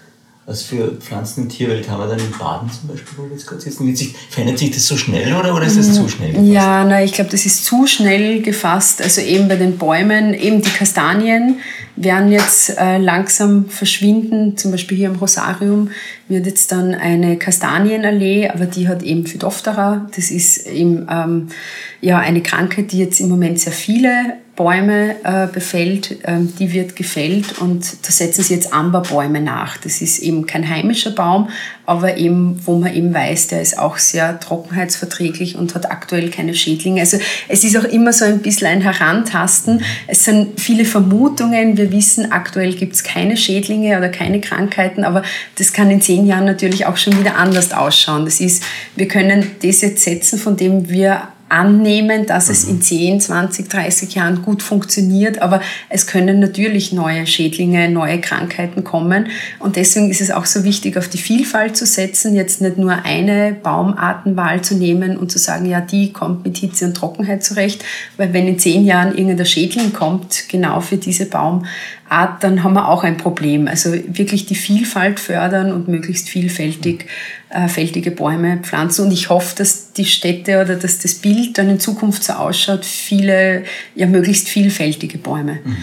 [0.44, 3.46] was für Pflanzen- und Tierwelt haben wir dann in Baden zum Beispiel, wo wir jetzt
[3.46, 3.96] gerade sitzen?
[3.96, 6.48] Sich, verändert sich das so schnell oder, oder ist das zu schnell gefasst?
[6.48, 9.00] Ja, na, ich glaube, das ist zu schnell gefasst.
[9.00, 11.60] Also eben bei den Bäumen, eben die Kastanien
[11.96, 14.56] werden jetzt äh, langsam verschwinden.
[14.56, 15.90] Zum Beispiel hier im Rosarium
[16.28, 20.06] wird jetzt dann eine Kastanienallee, aber die hat eben Phytophthora.
[20.14, 21.48] Das ist eben ähm,
[22.00, 26.96] ja, eine Krankheit, die jetzt im Moment sehr viele Bäume äh, befällt, ähm, die wird
[26.96, 29.76] gefällt und da setzen sie jetzt Amberbäume nach.
[29.76, 31.50] Das ist eben kein heimischer Baum,
[31.86, 36.54] aber eben, wo man eben weiß, der ist auch sehr trockenheitsverträglich und hat aktuell keine
[36.54, 37.00] Schädlinge.
[37.00, 37.18] Also
[37.48, 39.82] es ist auch immer so ein bisschen ein Herantasten.
[40.06, 41.76] Es sind viele Vermutungen.
[41.76, 45.22] Wir wissen, aktuell gibt es keine Schädlinge oder keine Krankheiten, aber
[45.56, 48.24] das kann in zehn Jahren natürlich auch schon wieder anders ausschauen.
[48.24, 48.62] Das ist,
[48.96, 54.14] wir können das jetzt setzen, von dem wir annehmen, dass es in 10, 20, 30
[54.14, 59.28] Jahren gut funktioniert, aber es können natürlich neue Schädlinge, neue Krankheiten kommen.
[59.60, 63.04] Und deswegen ist es auch so wichtig, auf die Vielfalt zu setzen, jetzt nicht nur
[63.04, 67.84] eine Baumartenwahl zu nehmen und zu sagen, ja, die kommt mit Hitze und Trockenheit zurecht,
[68.16, 71.66] weil wenn in zehn Jahren irgendein Schädling kommt, genau für diese Baumart,
[72.40, 73.68] dann haben wir auch ein Problem.
[73.68, 77.06] Also wirklich die Vielfalt fördern und möglichst vielfältig
[77.48, 79.06] äh, fältige Bäume pflanzen.
[79.06, 82.84] Und ich hoffe, dass die Städte oder dass das Bild dann in Zukunft so ausschaut,
[82.84, 85.60] viele, ja, möglichst vielfältige Bäume.
[85.64, 85.76] Mhm.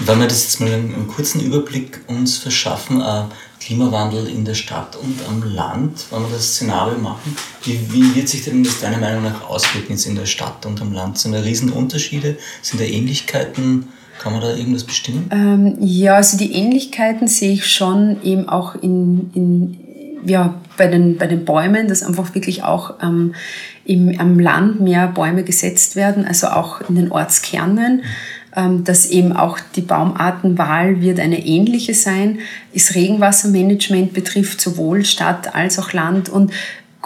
[0.00, 3.24] Wenn wir das jetzt mal einen, einen kurzen Überblick uns verschaffen, äh,
[3.60, 8.28] Klimawandel in der Stadt und am Land, wenn wir das Szenario machen, wie, wie wird
[8.28, 11.18] sich denn das deiner Meinung nach auswirken jetzt in der Stadt und am Land?
[11.18, 12.36] Sind da Riesenunterschiede?
[12.60, 13.88] Sind da Ähnlichkeiten?
[14.20, 15.28] Kann man da irgendwas bestimmen?
[15.32, 19.83] Ähm, ja, also die Ähnlichkeiten sehe ich schon eben auch in, in
[20.24, 23.34] ja, bei den, bei den Bäumen, dass einfach wirklich auch ähm,
[23.84, 28.02] im, am Land mehr Bäume gesetzt werden, also auch in den Ortskernen.
[28.56, 32.38] Ähm, dass eben auch die Baumartenwahl wird eine ähnliche sein,
[32.72, 36.52] ist Regenwassermanagement betrifft sowohl Stadt als auch Land und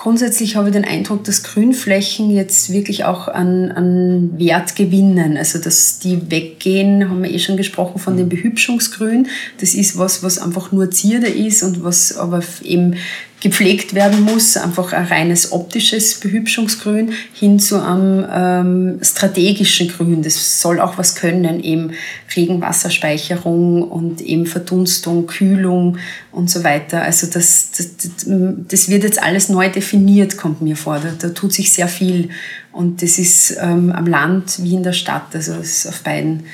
[0.00, 5.36] Grundsätzlich habe ich den Eindruck, dass Grünflächen jetzt wirklich auch an, an Wert gewinnen.
[5.36, 9.26] Also, dass die weggehen, haben wir eh schon gesprochen von dem Behübschungsgrün.
[9.58, 12.94] Das ist was, was einfach nur Zierde ist und was aber eben
[13.40, 20.22] gepflegt werden muss, einfach ein reines optisches Behübschungsgrün hin zu einem ähm, strategischen Grün.
[20.22, 21.92] Das soll auch was können, eben
[22.34, 25.98] Regenwasserspeicherung und eben Verdunstung, Kühlung
[26.32, 27.02] und so weiter.
[27.02, 27.86] Also das, das,
[28.26, 30.98] das wird jetzt alles neu definiert, kommt mir vor.
[30.98, 32.30] Da, da tut sich sehr viel
[32.72, 36.44] und das ist ähm, am Land wie in der Stadt, also es ist auf beiden,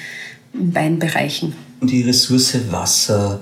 [0.52, 1.54] in beiden Bereichen.
[1.80, 3.40] Und die Ressource Wasser,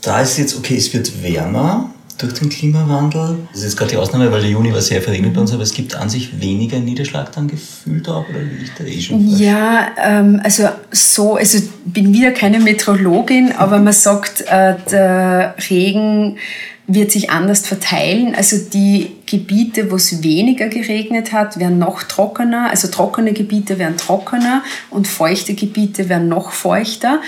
[0.00, 3.38] da ist jetzt, okay, es wird wärmer, durch den Klimawandel.
[3.52, 5.72] Das ist gerade die Ausnahme, weil der Juni war sehr verregnet bei uns, aber es
[5.72, 9.40] gibt an sich weniger Niederschlag dann gefühlt auch, oder liegt da eh schon falsch?
[9.40, 16.38] Ja, ähm, also so, also bin wieder keine Meteorologin, aber man sagt, äh, der Regen
[16.86, 18.34] wird sich anders verteilen.
[18.34, 22.70] Also die Gebiete, wo es weniger geregnet hat, werden noch trockener.
[22.70, 27.20] Also trockene Gebiete werden trockener und feuchte Gebiete werden noch feuchter.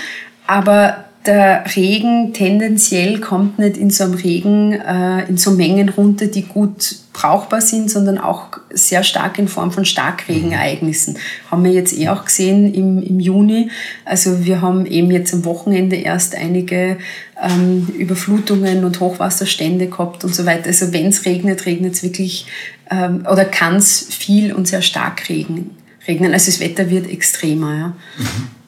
[0.45, 6.27] Aber der Regen tendenziell kommt nicht in so einem Regen äh, in so Mengen runter,
[6.27, 11.17] die gut brauchbar sind, sondern auch sehr stark in Form von Starkregenereignissen.
[11.49, 13.71] Haben wir jetzt eh auch gesehen im, im Juni.
[14.03, 16.97] Also wir haben eben jetzt am Wochenende erst einige
[17.41, 20.67] ähm, Überflutungen und Hochwasserstände gehabt und so weiter.
[20.67, 22.47] Also wenn es regnet, regnet es wirklich
[22.91, 25.71] ähm, oder kann es viel und sehr stark regnen.
[26.07, 27.75] Also das Wetter wird extremer.
[27.75, 27.87] Ja.
[28.17, 28.64] Mhm.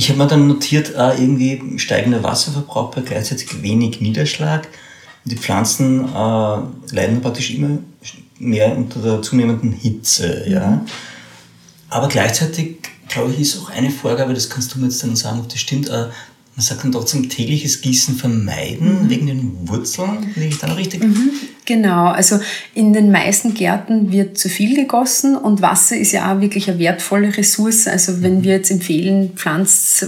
[0.00, 4.66] Ich habe mir dann notiert, äh, irgendwie steigender Wasserverbrauch bei gleichzeitig wenig Niederschlag.
[5.26, 7.80] Die Pflanzen äh, leiden praktisch immer
[8.38, 10.48] mehr unter der zunehmenden Hitze.
[10.48, 10.86] Ja?
[11.90, 12.76] Aber gleichzeitig,
[13.08, 15.60] glaube ich, ist auch eine Vorgabe, das kannst du mir jetzt dann sagen, ob das
[15.60, 16.12] stimmt, äh, man
[16.56, 19.10] sagt dann trotzdem tägliches Gießen vermeiden mhm.
[19.10, 20.32] wegen den Wurzeln.
[20.34, 21.04] Liege ich da noch richtig?
[21.04, 21.30] Mhm.
[21.66, 22.40] Genau, also
[22.74, 26.78] in den meisten Gärten wird zu viel gegossen und Wasser ist ja auch wirklich eine
[26.78, 27.86] wertvolle Ressource.
[27.86, 28.44] Also wenn mhm.
[28.44, 30.06] wir jetzt empfehlen, pflanzt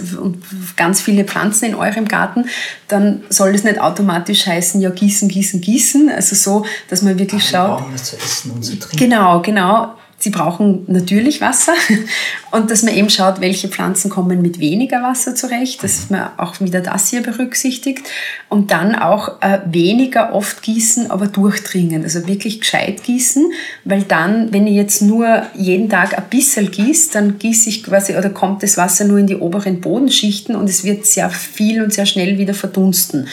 [0.76, 2.46] ganz viele Pflanzen in eurem Garten,
[2.88, 6.10] dann soll das nicht automatisch heißen, ja gießen, gießen, gießen.
[6.10, 7.88] Also so, dass man wirklich Ach, schaut.
[7.88, 8.96] Wir was zu essen und zu trinken.
[8.96, 11.74] Genau, genau sie brauchen natürlich Wasser.
[12.52, 16.61] Und dass man eben schaut, welche Pflanzen kommen mit weniger Wasser zurecht, dass man auch
[16.61, 18.02] wieder das hier berücksichtigt.
[18.48, 23.52] Und dann auch äh, weniger oft gießen, aber durchdringen, also wirklich gescheit gießen,
[23.85, 28.16] weil dann, wenn ich jetzt nur jeden Tag ein bisschen gießt, dann gieße ich quasi
[28.16, 31.92] oder kommt das Wasser nur in die oberen Bodenschichten und es wird sehr viel und
[31.92, 33.26] sehr schnell wieder verdunsten.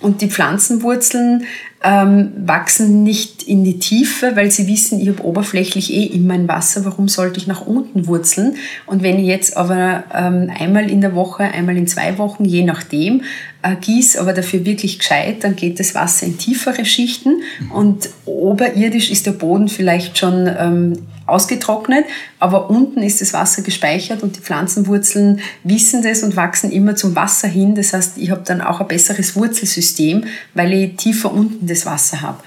[0.00, 1.44] Und die Pflanzenwurzeln
[1.84, 6.48] ähm, wachsen nicht in die Tiefe, weil sie wissen, ich habe oberflächlich eh immer ein
[6.48, 8.56] Wasser, warum sollte ich nach unten wurzeln?
[8.86, 12.64] Und wenn ich jetzt aber ähm, einmal in der Woche, einmal in zwei Wochen, je
[12.64, 13.20] nachdem,
[13.60, 19.10] äh, gieße, aber dafür wirklich gescheit, dann geht das Wasser in tiefere Schichten und oberirdisch
[19.10, 22.04] ist der Boden vielleicht schon ähm, ausgetrocknet,
[22.38, 27.16] aber unten ist das Wasser gespeichert und die Pflanzenwurzeln wissen das und wachsen immer zum
[27.16, 27.74] Wasser hin.
[27.74, 32.22] Das heißt, ich habe dann auch ein besseres Wurzelsystem, weil ich tiefer unten das Wasser
[32.22, 32.42] habe.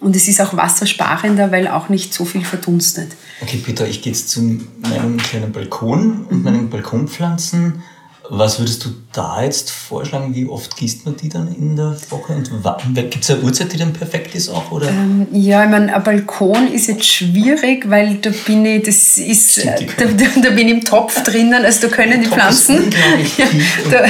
[0.00, 3.12] Und es ist auch wassersparender, weil auch nicht so viel verdunstet.
[3.40, 7.82] Okay, Peter, ich gehe jetzt zu meinem kleinen Balkon und meinen Balkonpflanzen
[8.30, 10.34] was würdest du da jetzt vorschlagen?
[10.34, 12.32] Wie oft gießt man die dann in der Woche?
[12.32, 12.50] Und
[12.94, 14.72] gibt es eine Uhrzeit, die dann perfekt ist auch?
[14.72, 14.88] Oder?
[14.88, 19.66] Ähm, ja, ich meine, ein Balkon ist jetzt schwierig, weil da bin ich, das ist,
[19.66, 20.06] da, da,
[20.40, 22.90] da, bin ich im Topf drinnen, also da können die Pflanzen,
[23.36, 23.44] ja,
[23.90, 24.06] da,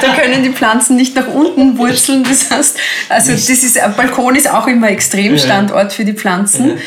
[0.00, 2.22] da, können die Pflanzen nicht nach unten wurzeln.
[2.22, 2.76] Das heißt,
[3.08, 6.78] also das ist, ein Balkon ist auch immer Extremstandort für die Pflanzen.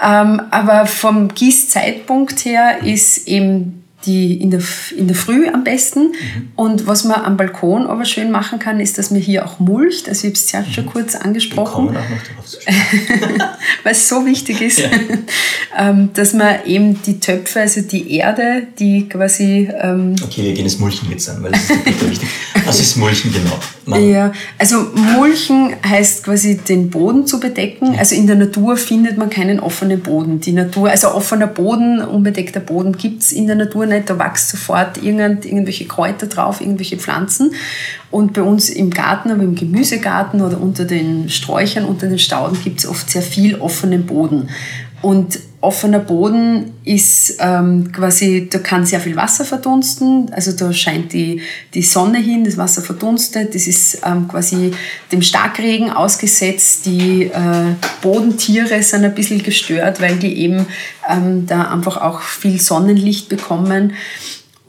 [0.00, 0.22] Ja.
[0.22, 4.60] Ähm, aber vom Gießzeitpunkt her ist eben die in der,
[4.96, 6.08] in der Früh am besten.
[6.08, 6.48] Mhm.
[6.56, 10.08] Und was man am Balkon aber schön machen kann, ist, dass man hier auch mulcht.
[10.08, 10.90] Also ich habe es ja schon mhm.
[10.90, 11.92] kurz angesprochen.
[11.92, 13.48] Wir kommen auch noch darauf zu
[13.82, 14.88] Weil es so wichtig ist, ja.
[15.74, 19.70] Ähm, dass man eben die Töpfe, also die Erde, die quasi...
[19.80, 22.28] Ähm okay, wir gehen das Mulchen jetzt an, weil das ist wichtig.
[22.66, 23.58] Was ist Mulchen genau?
[23.84, 27.96] Man ja, also Mulchen heißt quasi den Boden zu bedecken.
[27.98, 30.40] Also in der Natur findet man keinen offenen Boden.
[30.40, 34.50] Die Natur, also offener Boden, unbedeckter Boden gibt es in der Natur nicht, da wächst
[34.50, 37.54] sofort irgend, irgendwelche Kräuter drauf, irgendwelche Pflanzen.
[38.10, 42.58] Und bei uns im Garten, aber im Gemüsegarten oder unter den Sträuchern, unter den Stauden
[42.62, 44.48] gibt es oft sehr viel offenen Boden.
[45.00, 51.12] Und offener Boden ist ähm, quasi, da kann sehr viel Wasser verdunsten, also da scheint
[51.12, 51.40] die,
[51.72, 54.72] die Sonne hin, das Wasser verdunstet, das ist ähm, quasi
[55.12, 60.66] dem Starkregen ausgesetzt, die äh, Bodentiere sind ein bisschen gestört, weil die eben
[61.08, 63.92] ähm, da einfach auch viel Sonnenlicht bekommen.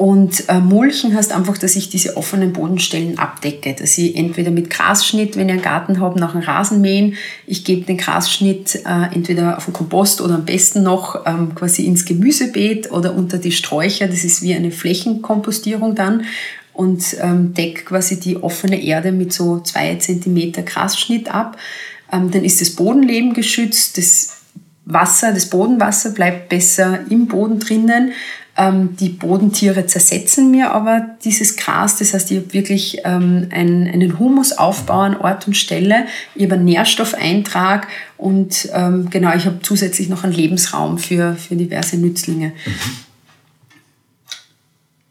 [0.03, 3.73] Und äh, Mulchen heißt einfach, dass ich diese offenen Bodenstellen abdecke.
[3.73, 7.15] Dass ich entweder mit Grasschnitt, wenn ich einen Garten habe, nach einem Rasen mähen.
[7.47, 11.85] Ich gebe den Grasschnitt äh, entweder auf den Kompost oder am besten noch ähm, quasi
[11.85, 14.07] ins Gemüsebeet oder unter die Sträucher.
[14.07, 16.25] Das ist wie eine Flächenkompostierung dann.
[16.73, 21.55] Und ähm, decke quasi die offene Erde mit so zwei Zentimeter Grasschnitt ab.
[22.11, 23.97] Ähm, dann ist das Bodenleben geschützt.
[23.97, 24.35] Das
[24.83, 28.11] Wasser, das Bodenwasser bleibt besser im Boden drinnen.
[28.55, 31.97] Ähm, die Bodentiere zersetzen mir aber dieses Gras.
[31.97, 36.05] Das heißt, ich habe wirklich ähm, einen, einen Humusaufbau an Ort und Stelle.
[36.35, 37.87] Ich habe einen Nährstoffeintrag
[38.17, 42.49] und ähm, genau, ich habe zusätzlich noch einen Lebensraum für, für diverse Nützlinge.
[42.49, 42.73] Mhm.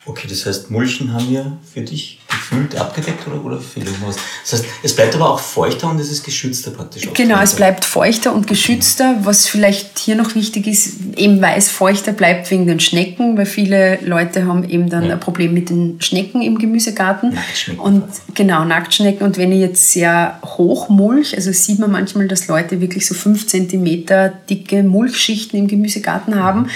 [0.05, 4.17] Okay, das heißt, Mulchen haben wir für dich gefüllt, abgedeckt oder, oder fehlt irgendwas?
[4.43, 7.09] Das heißt, es bleibt aber auch feuchter und es ist geschützter praktisch.
[7.15, 9.17] Genau, es bleibt feuchter und geschützter.
[9.23, 13.47] Was vielleicht hier noch wichtig ist, eben weil es feuchter bleibt wegen den Schnecken, weil
[13.47, 15.13] viele Leute haben eben dann ja.
[15.13, 17.35] ein Problem mit den Schnecken im Gemüsegarten.
[17.35, 17.81] Nacktschnecken.
[17.81, 19.27] Und genau, Nacktschnecken.
[19.27, 23.15] Und wenn ich jetzt sehr hoch mulch, also sieht man manchmal, dass Leute wirklich so
[23.15, 26.69] fünf Zentimeter dicke Mulchschichten im Gemüsegarten haben.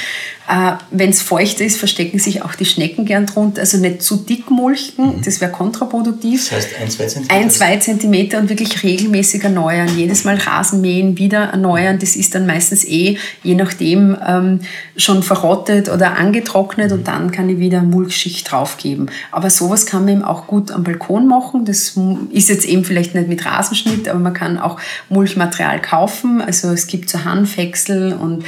[0.49, 3.61] Äh, Wenn es feucht ist, verstecken sich auch die Schnecken gern drunter.
[3.61, 5.23] Also nicht zu dick mulchen, mhm.
[5.25, 6.49] das wäre kontraproduktiv.
[6.49, 7.35] Das heißt ein, zwei Zentimeter?
[7.35, 9.89] Ein, zwei Zentimeter und wirklich regelmäßig erneuern.
[9.97, 11.99] Jedes Mal Rasen mähen, wieder erneuern.
[11.99, 14.61] Das ist dann meistens eh, je nachdem, ähm,
[14.97, 19.11] schon verrottet oder angetrocknet und dann kann ich wieder Mulchschicht draufgeben.
[19.31, 21.65] Aber sowas kann man eben auch gut am Balkon machen.
[21.65, 21.95] Das
[22.31, 24.79] ist jetzt eben vielleicht nicht mit Rasenschnitt, aber man kann auch
[25.09, 26.41] Mulchmaterial kaufen.
[26.41, 28.45] Also es gibt so Hanfhäcksel und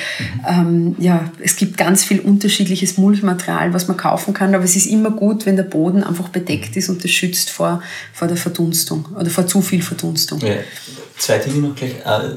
[0.49, 4.87] ähm, ja, es gibt ganz viel unterschiedliches Mulchmaterial, was man kaufen kann, aber es ist
[4.87, 9.07] immer gut, wenn der Boden einfach bedeckt ist und das schützt vor, vor der Verdunstung
[9.19, 10.41] oder vor zu viel Verdunstung.
[10.41, 10.57] Ja,
[11.19, 11.95] zwei Dinge noch gleich.
[12.05, 12.35] Äh,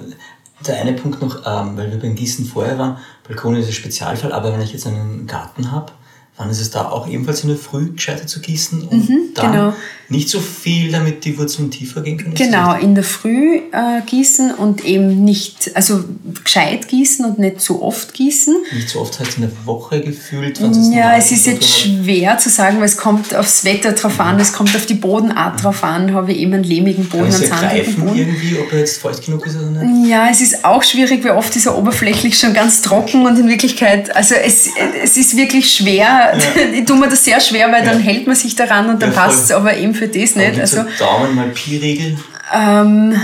[0.67, 4.31] der eine Punkt noch, ähm, weil wir beim Gießen vorher waren, Balkon ist ein Spezialfall,
[4.31, 5.91] aber wenn ich jetzt einen Garten habe,
[6.37, 9.51] dann ist es da auch ebenfalls in der Früh gescheiter zu gießen und mhm, dann
[9.51, 9.73] genau.
[10.11, 12.35] Nicht so viel, damit die Wurzeln tiefer gehen können?
[12.35, 16.03] Genau, in der Früh äh, gießen und eben nicht, also
[16.43, 18.55] gescheit gießen und nicht zu oft gießen.
[18.73, 20.59] Nicht zu oft heißt in der Woche gefühlt?
[20.91, 24.51] Ja, es ist jetzt schwer zu sagen, weil es kommt aufs Wetter drauf an, es
[24.51, 28.17] kommt auf die Bodenart drauf an, habe ich eben einen lehmigen Boden, einen sandigen Boden.
[28.17, 30.09] irgendwie, ob er jetzt feucht genug ist oder nicht?
[30.09, 33.47] Ja, es ist auch schwierig, weil oft ist er oberflächlich schon ganz trocken und in
[33.47, 34.67] Wirklichkeit, also es,
[35.01, 36.33] es ist wirklich schwer, ja.
[36.73, 39.15] ich tue mir das sehr schwer, weil dann hält man sich daran und dann ja,
[39.15, 40.59] passt es aber eben für das nicht.
[40.59, 42.17] Also, Daumen mal Pi-Regel?
[42.51, 43.15] Ähm,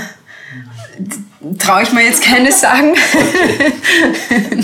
[1.57, 2.91] traue ich mir jetzt keine sagen.
[2.91, 3.73] Okay.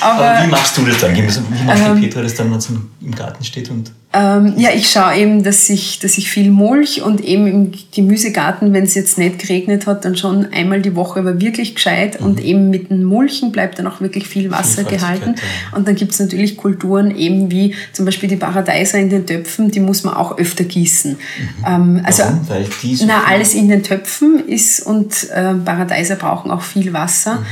[0.00, 1.16] aber, aber, wie machst du das dann?
[1.16, 1.22] Wie
[1.64, 4.90] macht ähm, die Petra das dann, wenn sie im Garten steht und ähm, ja, ich
[4.90, 9.18] schaue eben, dass ich, dass ich viel Mulch und eben im Gemüsegarten, wenn es jetzt
[9.18, 12.26] nicht geregnet hat, dann schon einmal die Woche aber wirklich gescheit mhm.
[12.26, 15.34] und eben mit dem Mulchen bleibt dann auch wirklich viel Wasser gehalten.
[15.36, 15.76] Ja.
[15.76, 19.70] Und dann gibt es natürlich Kulturen eben wie zum Beispiel die Paradeiser in den Töpfen,
[19.70, 21.12] die muss man auch öfter gießen.
[21.12, 21.64] Mhm.
[21.66, 22.48] Ähm, also, Warum?
[22.48, 26.94] Weil die so na, alles in den Töpfen ist und äh, Paradeiser brauchen auch viel
[26.94, 27.40] Wasser.
[27.40, 27.46] Mhm.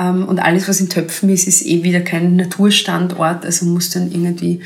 [0.00, 4.10] Ähm, und alles, was in Töpfen ist, ist eh wieder kein Naturstandort, also muss dann
[4.10, 4.60] irgendwie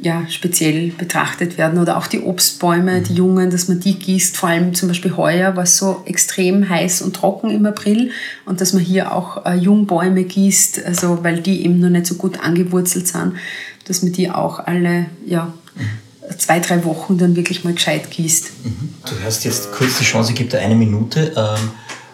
[0.00, 1.78] ja, speziell betrachtet werden.
[1.78, 4.36] Oder auch die Obstbäume, die Jungen, dass man die gießt.
[4.36, 8.10] Vor allem zum Beispiel heuer war es so extrem heiß und trocken im April
[8.44, 12.16] und dass man hier auch äh, Jungbäume gießt, also weil die eben noch nicht so
[12.16, 13.34] gut angewurzelt sind,
[13.86, 15.52] dass man die auch alle ja,
[16.38, 18.64] zwei, drei Wochen dann wirklich mal gescheit gießt.
[18.64, 18.94] Mhm.
[19.04, 21.32] Du hast jetzt kurz die Chance, ich gebe dir eine Minute.
[21.36, 21.70] Ähm,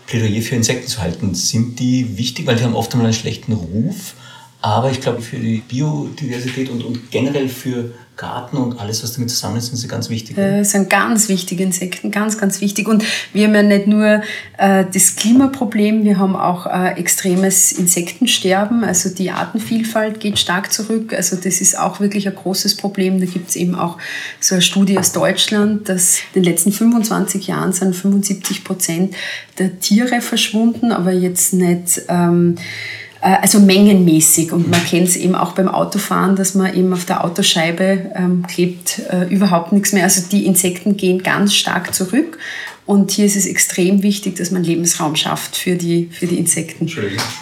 [0.06, 1.34] Plädoyer für Insekten zu halten.
[1.34, 4.14] Sind die wichtig, weil die haben oft einmal einen schlechten Ruf?
[4.62, 9.30] Aber ich glaube, für die Biodiversität und, und generell für Garten und alles, was damit
[9.30, 10.38] zusammen ist, sind sie ganz wichtig.
[10.38, 12.86] Äh, sind ganz wichtige Insekten, ganz, ganz wichtig.
[12.86, 13.02] Und
[13.32, 14.22] wir haben ja nicht nur
[14.58, 18.84] äh, das Klimaproblem, wir haben auch äh, extremes Insektensterben.
[18.84, 21.12] Also die Artenvielfalt geht stark zurück.
[21.12, 23.18] Also das ist auch wirklich ein großes Problem.
[23.18, 23.98] Da gibt es eben auch
[24.38, 29.16] so eine Studie aus Deutschland, dass in den letzten 25 Jahren sind 75 Prozent
[29.58, 32.02] der Tiere verschwunden, aber jetzt nicht...
[32.08, 34.52] Ähm, äh, also mengenmäßig.
[34.52, 38.44] Und man kennt es eben auch beim Autofahren, dass man eben auf der Autoscheibe ähm,
[38.46, 40.04] klebt äh, überhaupt nichts mehr.
[40.04, 42.38] Also die Insekten gehen ganz stark zurück.
[42.84, 46.82] Und hier ist es extrem wichtig, dass man Lebensraum schafft für die, für die Insekten.
[46.82, 47.24] Entschuldigung.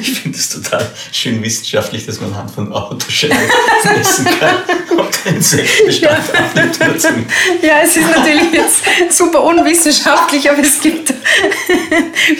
[0.00, 3.36] Ich finde es total schön wissenschaftlich, dass man anhand von Autoscheiben
[3.84, 4.56] messen kann,
[4.98, 6.02] ob der Insektenbestand
[7.62, 7.68] ja.
[7.68, 11.12] Ja, es ist natürlich jetzt super unwissenschaftlich, aber es gibt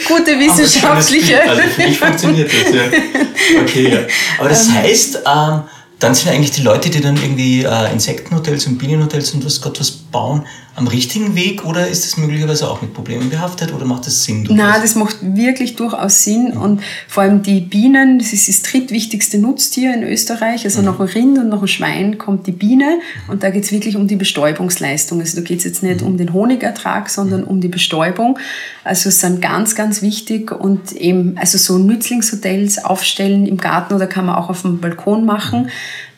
[0.07, 1.41] gute wissenschaftliche.
[1.43, 3.61] Also für mich funktioniert das, ja.
[3.61, 3.99] Okay, ja.
[4.39, 4.73] Aber das ähm.
[4.73, 5.61] heißt, ähm,
[5.99, 9.79] dann sind eigentlich die Leute, die dann irgendwie äh, Insektenhotels und Bienenhotels und was Gott
[9.79, 10.45] was bauen,
[10.75, 14.47] am richtigen Weg oder ist das möglicherweise auch mit Problemen behaftet oder macht das Sinn?
[14.49, 16.61] Nein, das macht wirklich durchaus Sinn mhm.
[16.61, 20.85] und vor allem die Bienen, das ist das drittwichtigste Nutztier in Österreich, also mhm.
[20.85, 23.33] nach dem Rind und nach dem Schwein kommt die Biene mhm.
[23.33, 25.19] und da geht es wirklich um die Bestäubungsleistung.
[25.19, 26.07] Also da geht es jetzt nicht mhm.
[26.07, 27.47] um den Honigertrag, sondern mhm.
[27.47, 28.39] um die Bestäubung.
[28.83, 34.07] Also es sind ganz, ganz wichtig und eben, also so Nützlingshotels aufstellen im Garten oder
[34.07, 35.69] kann man auch auf dem Balkon machen.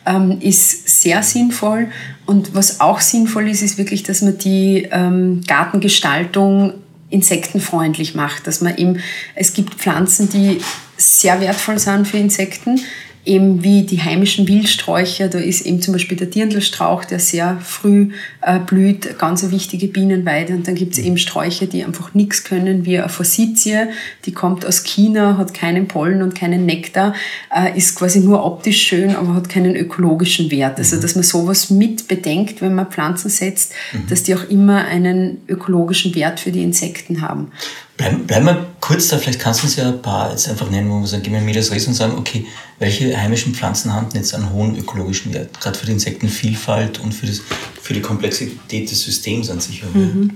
[0.06, 1.88] Ähm, ist sehr sinnvoll.
[2.26, 6.74] Und was auch sinnvoll ist, ist wirklich, dass man die ähm, Gartengestaltung
[7.10, 8.46] insektenfreundlich macht.
[8.46, 9.00] Dass man eben,
[9.34, 10.60] es gibt Pflanzen, die
[10.96, 12.80] sehr wertvoll sind für Insekten
[13.26, 18.10] eben wie die heimischen Wildsträucher, da ist eben zum Beispiel der Dirndlstrauch, der sehr früh
[18.40, 20.54] äh, blüht, ganz eine wichtige Bienenweide.
[20.54, 23.88] Und dann gibt es eben Sträucher, die einfach nichts können, wie eine Forsythie,
[24.24, 27.14] die kommt aus China, hat keinen Pollen und keinen Nektar,
[27.54, 30.78] äh, ist quasi nur optisch schön, aber hat keinen ökologischen Wert.
[30.78, 31.00] Also, mhm.
[31.00, 34.06] dass man sowas mit bedenkt, wenn man Pflanzen setzt, mhm.
[34.08, 37.50] dass die auch immer einen ökologischen Wert für die Insekten haben.
[37.96, 40.90] Bleiben, bleiben wir kurz da, vielleicht kannst du uns ja ein paar jetzt einfach nennen,
[40.90, 42.44] wo wir sagen, gib mir das Res und sagen, okay,
[42.78, 47.26] welche heimischen Pflanzen haben jetzt einen hohen ökologischen Wert, gerade für die Insektenvielfalt und für,
[47.26, 47.40] das,
[47.80, 49.82] für die Komplexität des Systems an sich?
[49.94, 50.32] Mhm.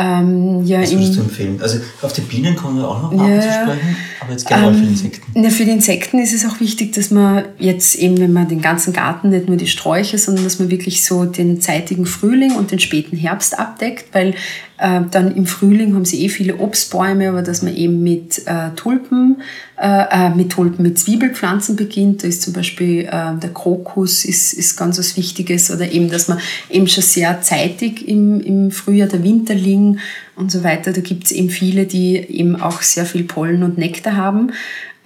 [0.00, 1.60] Ähm, ja, Was würdest du empfehlen?
[1.60, 4.74] Also auf die Bienen kommen wir auch noch ja, zu sprechen, aber jetzt generell ähm,
[4.74, 5.32] für die Insekten.
[5.34, 8.60] Na, für die Insekten ist es auch wichtig, dass man jetzt eben, wenn man den
[8.60, 12.70] ganzen Garten, nicht nur die Sträucher, sondern dass man wirklich so den zeitigen Frühling und
[12.70, 14.34] den späten Herbst abdeckt, weil
[14.78, 19.42] dann im Frühling haben sie eh viele Obstbäume, aber dass man eben mit äh, Tulpen,
[19.76, 22.22] äh, äh mit Tulpen, mit Zwiebelpflanzen beginnt.
[22.22, 26.28] Da ist zum Beispiel äh, der Krokus ist, ist ganz was Wichtiges oder eben, dass
[26.28, 26.38] man
[26.70, 29.98] eben schon sehr zeitig im, im Frühjahr der Winterling
[30.36, 30.92] und so weiter.
[30.92, 34.52] Da gibt es eben viele, die eben auch sehr viel Pollen und Nektar haben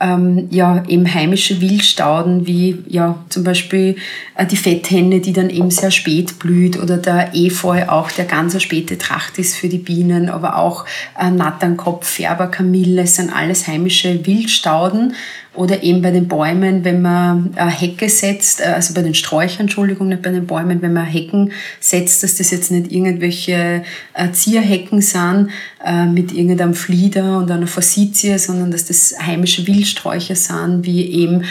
[0.02, 3.96] ähm, ja eben heimische Wildstauden wie ja zum Beispiel
[4.34, 8.52] äh, die Fetthenne, die dann eben sehr spät blüht oder der Efeu auch, der ganz
[8.52, 10.84] eine späte Tracht ist für die Bienen, aber auch
[11.18, 15.14] äh, Natternkopf, Färberkamille, sind alles heimische Wildstauden
[15.54, 19.62] Oder eben bei den Bäumen, wenn man eine Hecke setzt, äh, also bei den Sträuchern,
[19.62, 23.84] Entschuldigung, nicht bei den Bäumen, wenn man Hecken setzt, dass das jetzt nicht irgendwelche
[24.14, 25.50] äh, Zierhecken sind
[25.84, 31.44] äh, mit irgendeinem Flieder und einer Forsythie, sondern dass das heimische Wildsträucher sind, wie eben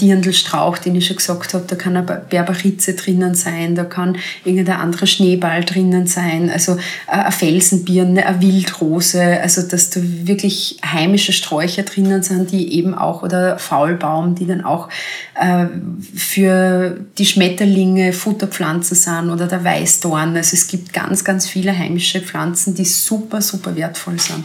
[0.00, 4.76] Dirndlstrauch, den ich schon gesagt habe, da kann eine Berberitze drinnen sein, da kann irgendein
[4.76, 6.76] anderer Schneeball drinnen sein, also
[7.06, 13.22] eine Felsenbirne, eine Wildrose, also dass da wirklich heimische Sträucher drinnen sind, die eben auch
[13.32, 14.88] oder Faulbaum, die dann auch
[15.34, 15.66] äh,
[16.14, 20.36] für die Schmetterlinge Futterpflanzen sind oder der Weißdorn.
[20.36, 24.44] Also es gibt ganz, ganz viele heimische Pflanzen, die super, super wertvoll sind.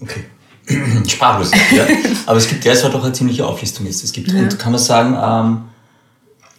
[0.00, 0.24] Okay.
[1.08, 1.50] Sprachlos.
[1.74, 1.86] Ja.
[2.26, 4.04] Aber es gibt derzeit auch eine ziemliche Auflistung jetzt.
[4.04, 4.40] Es gibt, ja.
[4.40, 5.64] und kann man sagen, ähm,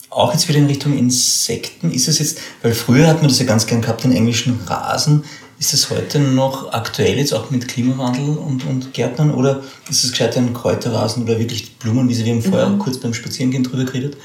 [0.09, 3.45] auch jetzt wieder in Richtung Insekten ist es jetzt, weil früher hat man das ja
[3.45, 5.23] ganz gern gehabt, den englischen Rasen.
[5.63, 10.11] Ist es heute noch aktuell jetzt auch mit Klimawandel und, und Gärtnern oder ist es
[10.11, 12.25] gescheit ein Kräuterrasen oder wirklich Blumenwiese?
[12.25, 12.79] Wir haben vorher mhm.
[12.79, 14.17] kurz beim Spazierengehen drüber geredet.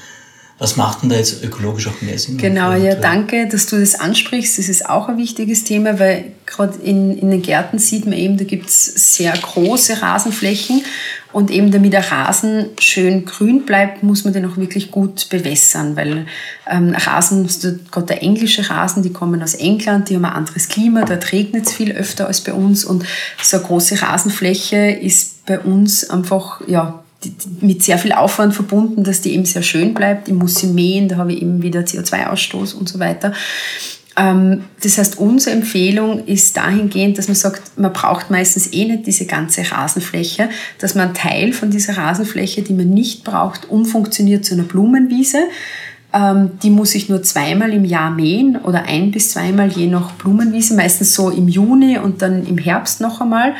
[0.59, 2.37] Was macht denn da jetzt ökologisch auch mehr Sinn?
[2.37, 4.59] Genau, ja, danke, dass du das ansprichst.
[4.59, 8.37] Das ist auch ein wichtiges Thema, weil gerade in, in den Gärten sieht man eben,
[8.37, 10.83] da gibt es sehr große Rasenflächen
[11.31, 15.95] und eben damit der Rasen schön grün bleibt, muss man den auch wirklich gut bewässern,
[15.95, 16.25] weil
[16.67, 17.47] ähm, Rasen,
[17.89, 21.67] gerade der englische Rasen, die kommen aus England, die haben ein anderes Klima, dort regnet
[21.67, 23.05] es viel öfter als bei uns und
[23.41, 27.03] so eine große Rasenfläche ist bei uns einfach, ja,
[27.61, 30.27] mit sehr viel Aufwand verbunden, dass die eben sehr schön bleibt.
[30.27, 33.33] Ich muss sie mähen, da habe ich eben wieder CO2-Ausstoß und so weiter.
[34.17, 39.05] Ähm, das heißt, unsere Empfehlung ist dahingehend, dass man sagt, man braucht meistens eh nicht
[39.05, 40.49] diese ganze Rasenfläche,
[40.79, 45.39] dass man einen Teil von dieser Rasenfläche, die man nicht braucht, umfunktioniert zu einer Blumenwiese.
[46.11, 50.13] Ähm, die muss ich nur zweimal im Jahr mähen oder ein bis zweimal je nach
[50.13, 53.53] Blumenwiese, meistens so im Juni und dann im Herbst noch einmal.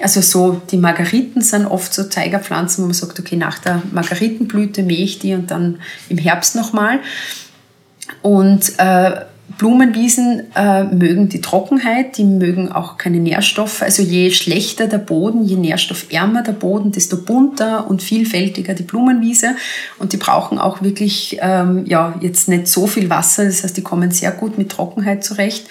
[0.00, 4.82] Also so, die Margariten sind oft so Zeigerpflanzen, wo man sagt, okay, nach der Margaritenblüte
[4.82, 5.78] mähe ich die und dann
[6.08, 6.98] im Herbst nochmal.
[8.20, 9.12] Und äh,
[9.58, 13.82] Blumenwiesen äh, mögen die Trockenheit, die mögen auch keine Nährstoffe.
[13.82, 19.56] Also je schlechter der Boden, je nährstoffärmer der Boden, desto bunter und vielfältiger die Blumenwiese.
[19.98, 23.44] Und die brauchen auch wirklich ähm, ja, jetzt nicht so viel Wasser.
[23.44, 25.66] Das heißt, die kommen sehr gut mit Trockenheit zurecht.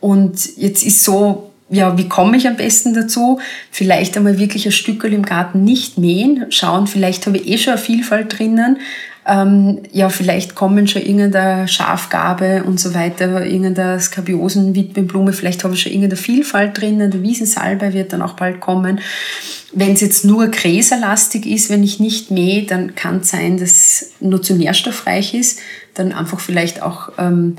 [0.00, 3.40] Und jetzt ist so ja, wie komme ich am besten dazu?
[3.70, 7.72] Vielleicht einmal wirklich ein Stückel im Garten nicht mähen, schauen, vielleicht habe ich eh schon
[7.72, 8.76] eine Vielfalt drinnen.
[9.24, 15.82] Ähm, ja, vielleicht kommen schon irgendeine Schafgabe und so weiter, irgendeine Skabiosen-Witwenblume, vielleicht habe ich
[15.82, 19.00] schon irgendeine Vielfalt drinnen, der Wiesensalbei wird dann auch bald kommen.
[19.72, 24.10] Wenn es jetzt nur gräserlastig ist, wenn ich nicht mähe, dann kann es sein, dass
[24.18, 25.60] nur zu nährstoffreich ist,
[25.94, 27.56] dann einfach vielleicht auch ähm,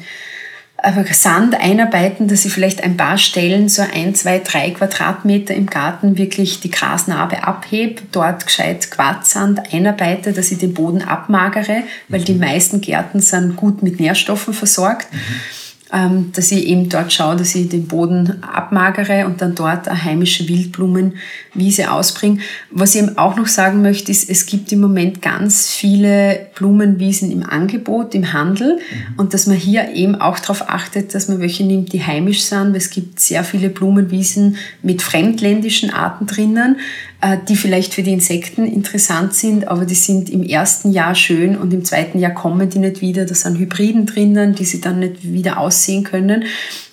[1.13, 6.17] Sand einarbeiten, dass ich vielleicht ein paar Stellen, so ein, zwei, drei Quadratmeter im Garten
[6.17, 12.33] wirklich die Grasnarbe abhebe, dort gescheit Quarzsand einarbeite, dass ich den Boden abmagere, weil die
[12.33, 15.07] meisten Gärten sind gut mit Nährstoffen versorgt.
[15.11, 15.62] Mhm
[16.31, 20.47] dass ich eben dort schaue, dass ich den Boden abmagere und dann dort eine heimische
[20.49, 22.39] Wildblumenwiese ausbringe.
[22.71, 27.31] Was ich eben auch noch sagen möchte, ist, es gibt im Moment ganz viele Blumenwiesen
[27.31, 29.19] im Angebot, im Handel mhm.
[29.19, 32.69] und dass man hier eben auch darauf achtet, dass man welche nimmt, die heimisch sind,
[32.69, 36.77] weil es gibt sehr viele Blumenwiesen mit fremdländischen Arten drinnen.
[37.23, 41.55] Äh, die vielleicht für die Insekten interessant sind, aber die sind im ersten Jahr schön
[41.57, 43.23] und im zweiten Jahr kommen die nicht wieder.
[43.23, 46.43] Da sind Hybriden drinnen, die sie dann nicht wieder aussehen können.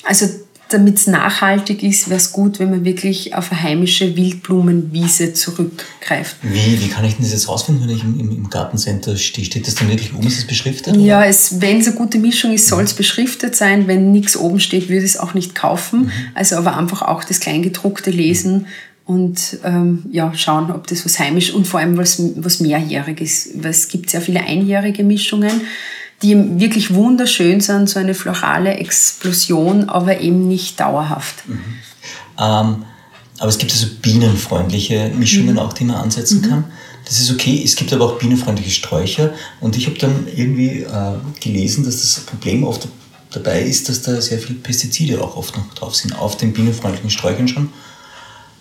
[0.05, 0.27] Also
[0.69, 6.37] damit es nachhaltig ist, wäre es gut, wenn man wirklich auf eine heimische Wildblumenwiese zurückgreift.
[6.43, 9.45] Wie, wie kann ich denn das jetzt rausfinden, wenn ich im, im Gartencenter stehe?
[9.45, 10.29] Steht das dann wirklich oben?
[10.29, 10.95] Ist es beschriftet?
[10.95, 12.99] Ja, es, wenn es eine gute Mischung ist, soll es mhm.
[12.99, 13.89] beschriftet sein.
[13.89, 16.03] Wenn nichts oben steht, würde ich es auch nicht kaufen.
[16.03, 16.13] Mhm.
[16.35, 18.59] Also aber einfach auch das Kleingedruckte lesen.
[18.59, 18.67] Mhm
[19.05, 23.63] und ähm, ja, schauen, ob das was heimisch und vor allem was, was mehrjährig ist.
[23.63, 25.63] Weil es gibt sehr viele einjährige Mischungen,
[26.23, 31.49] die wirklich wunderschön sind, so eine florale Explosion, aber eben nicht dauerhaft.
[31.49, 31.59] Mhm.
[32.39, 32.85] Ähm,
[33.39, 35.59] aber es gibt also bienenfreundliche Mischungen mhm.
[35.59, 36.49] auch, die man ansetzen mhm.
[36.49, 36.65] kann.
[37.07, 37.61] Das ist okay.
[37.65, 39.33] Es gibt aber auch bienenfreundliche Sträucher.
[39.61, 42.87] Und ich habe dann irgendwie äh, gelesen, dass das Problem oft
[43.33, 47.11] dabei ist, dass da sehr viele Pestizide auch oft noch drauf sind, auf den bienenfreundlichen
[47.11, 47.71] Sträuchern schon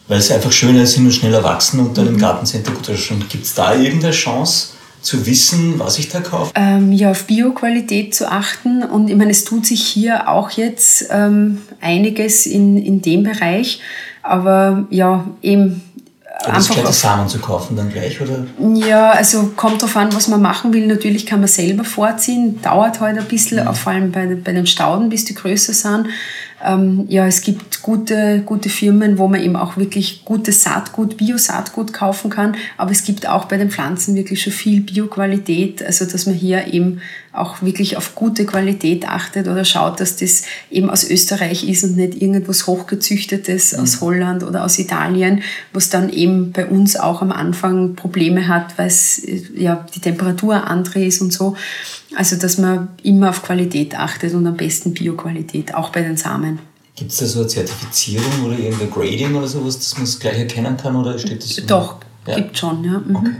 [0.09, 2.15] weil sie einfach schöner sind und schneller wachsen und dann mhm.
[2.15, 3.23] im Gartencenter gut ausschauen.
[3.29, 6.51] Gibt es da irgendeine Chance, zu wissen, was ich da kaufe?
[6.55, 8.83] Ähm, ja, auf Bioqualität zu achten.
[8.83, 13.81] Und ich meine, es tut sich hier auch jetzt ähm, einiges in, in dem Bereich.
[14.21, 15.81] Aber ja, eben.
[16.43, 18.45] Aber einfach ist die Samen zu kaufen dann gleich, oder?
[18.75, 20.87] Ja, also kommt darauf an, was man machen will.
[20.87, 23.73] Natürlich kann man selber vorziehen, dauert halt ein bisschen, mhm.
[23.73, 26.07] vor allem bei, bei den Stauden, bis die größer sind.
[26.63, 31.93] Ähm, ja, es gibt gute, gute Firmen, wo man eben auch wirklich gutes Saatgut, Bio-Saatgut
[31.93, 32.55] kaufen kann.
[32.77, 35.83] Aber es gibt auch bei den Pflanzen wirklich schon viel Bioqualität.
[35.83, 37.01] Also, dass man hier eben
[37.31, 41.95] auch wirklich auf gute Qualität achtet oder schaut, dass das eben aus Österreich ist und
[41.95, 43.79] nicht irgendwas hochgezüchtetes mhm.
[43.79, 48.77] aus Holland oder aus Italien, was dann eben bei uns auch am Anfang Probleme hat,
[48.77, 49.21] weil es
[49.55, 51.55] ja die Temperatur andere ist und so.
[52.15, 56.59] Also dass man immer auf Qualität achtet und am besten Bioqualität, auch bei den Samen.
[56.95, 60.37] Gibt es da so eine Zertifizierung oder irgendein Grading oder sowas, dass man es gleich
[60.37, 61.65] erkennen kann oder steht das?
[61.65, 61.97] Doch,
[62.27, 62.35] ja?
[62.35, 62.99] gibt schon, ja.
[62.99, 63.35] Mhm.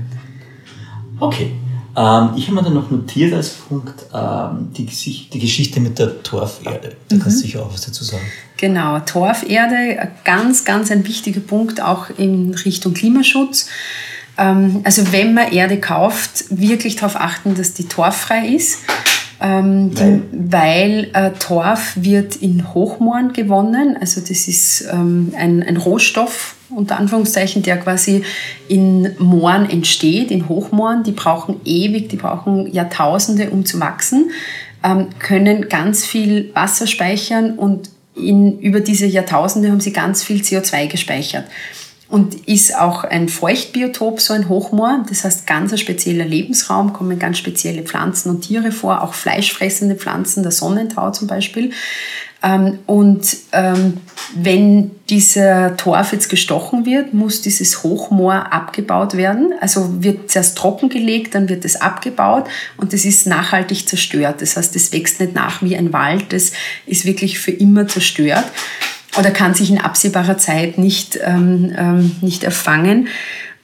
[1.20, 1.52] Okay.
[1.52, 1.52] okay.
[1.98, 6.22] Ähm, ich habe mir dann noch notiert als Punkt ähm, die, die, Geschichte mit der
[6.24, 6.96] Torferde.
[7.10, 7.20] Da mhm.
[7.20, 8.24] kannst du sicher auch was dazu sagen.
[8.58, 13.68] Genau, Torferde, ganz, ganz ein wichtiger Punkt auch in Richtung Klimaschutz.
[14.40, 18.80] Ähm, also wenn man Erde kauft, wirklich darauf achten, dass die torffrei ist.
[19.42, 23.98] Ähm, die, weil äh, Torf wird in Hochmooren gewonnen.
[24.00, 28.24] Also das ist ähm, ein, ein Rohstoff, unter Anführungszeichen, der quasi
[28.68, 31.04] in Mooren entsteht, in Hochmooren.
[31.04, 34.32] Die brauchen ewig, die brauchen Jahrtausende, um zu wachsen,
[34.84, 40.42] ähm, können ganz viel Wasser speichern und in, über diese Jahrtausende haben sie ganz viel
[40.42, 41.46] CO2 gespeichert
[42.10, 45.06] und ist auch ein Feuchtbiotop, so ein Hochmoor.
[45.08, 49.96] Das heißt, ganz ein spezieller Lebensraum, kommen ganz spezielle Pflanzen und Tiere vor, auch fleischfressende
[49.96, 51.72] Pflanzen, der Sonnentau zum Beispiel.
[52.42, 53.98] Ähm, und ähm,
[54.34, 59.54] wenn dieser Torf jetzt gestochen wird, muss dieses Hochmoor abgebaut werden.
[59.60, 62.46] Also wird zuerst trockengelegt, dann wird es abgebaut
[62.78, 64.42] und das ist nachhaltig zerstört.
[64.42, 66.54] Das heißt, es wächst nicht nach wie ein Wald, das
[66.88, 68.46] ist wirklich für immer zerstört
[69.20, 73.10] oder kann sich in absehbarer Zeit nicht, ähm, ähm, nicht erfangen.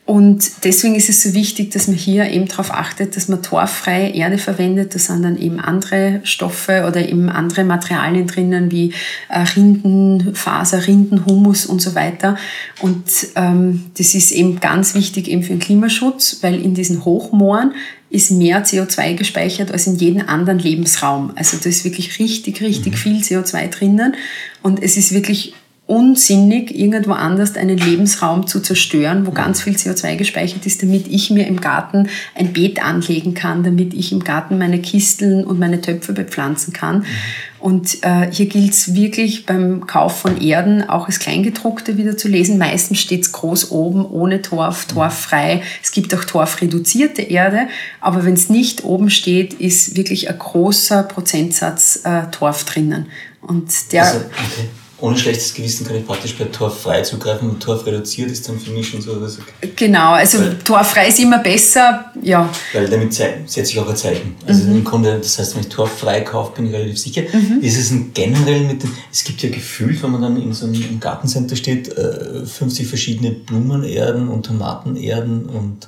[0.06, 4.14] Und deswegen ist es so wichtig, dass man hier eben darauf achtet, dass man torffreie
[4.14, 4.93] Erde verwendet.
[4.93, 8.93] Da sind dann eben andere Stoffe oder eben andere Materialien drinnen wie
[9.30, 12.38] äh, Rindenfaser, Rindenhumus und so weiter.
[12.82, 13.03] Und
[13.36, 17.74] ähm, das ist eben ganz wichtig eben für den Klimaschutz, weil in diesen Hochmooren
[18.16, 21.34] ist mehr CO2 gespeichert als in jedem anderen Lebensraum.
[21.36, 22.97] Also da ist wirklich richtig, richtig mhm.
[22.97, 24.16] viel CO2 drinnen.
[24.63, 25.53] Und es ist wirklich
[25.88, 31.30] unsinnig, irgendwo anders einen Lebensraum zu zerstören, wo ganz viel CO2 gespeichert ist, damit ich
[31.30, 35.82] mir im Garten ein Beet anlegen kann, damit ich im Garten meine Kisteln und meine
[35.82, 37.05] Töpfe bepflanzen kann.
[37.66, 42.28] Und äh, hier gilt es wirklich beim Kauf von Erden auch das Kleingedruckte wieder zu
[42.28, 42.59] lesen.
[42.59, 45.63] Meistens steht es groß oben, ohne Torf, torffrei.
[45.82, 47.68] Es gibt auch torfreduzierte Erde,
[48.01, 53.07] aber wenn es nicht oben steht, ist wirklich ein großer Prozentsatz äh, Torf drinnen.
[53.41, 54.70] Und der also, okay
[55.06, 58.72] ohne schlechtes Gewissen kann ich praktisch bei torffrei zugreifen und torf reduziert ist dann für
[58.72, 59.14] mich schon so.
[59.14, 59.39] Also
[59.76, 62.49] genau, also weil, torffrei ist immer besser, ja.
[62.74, 64.36] Weil damit setze ich auch ein Zeichen.
[64.47, 64.78] Also mhm.
[64.78, 67.22] im Grunde, das heißt, wenn ich torffrei kaufe, bin ich relativ sicher.
[67.32, 67.60] Mhm.
[67.62, 70.66] Ist es ein generell mit dem, es gibt ja gefühlt, wenn man dann in so
[70.66, 75.88] einem Gartencenter steht, 50 äh, verschiedene Blumenerden und Tomatenerden und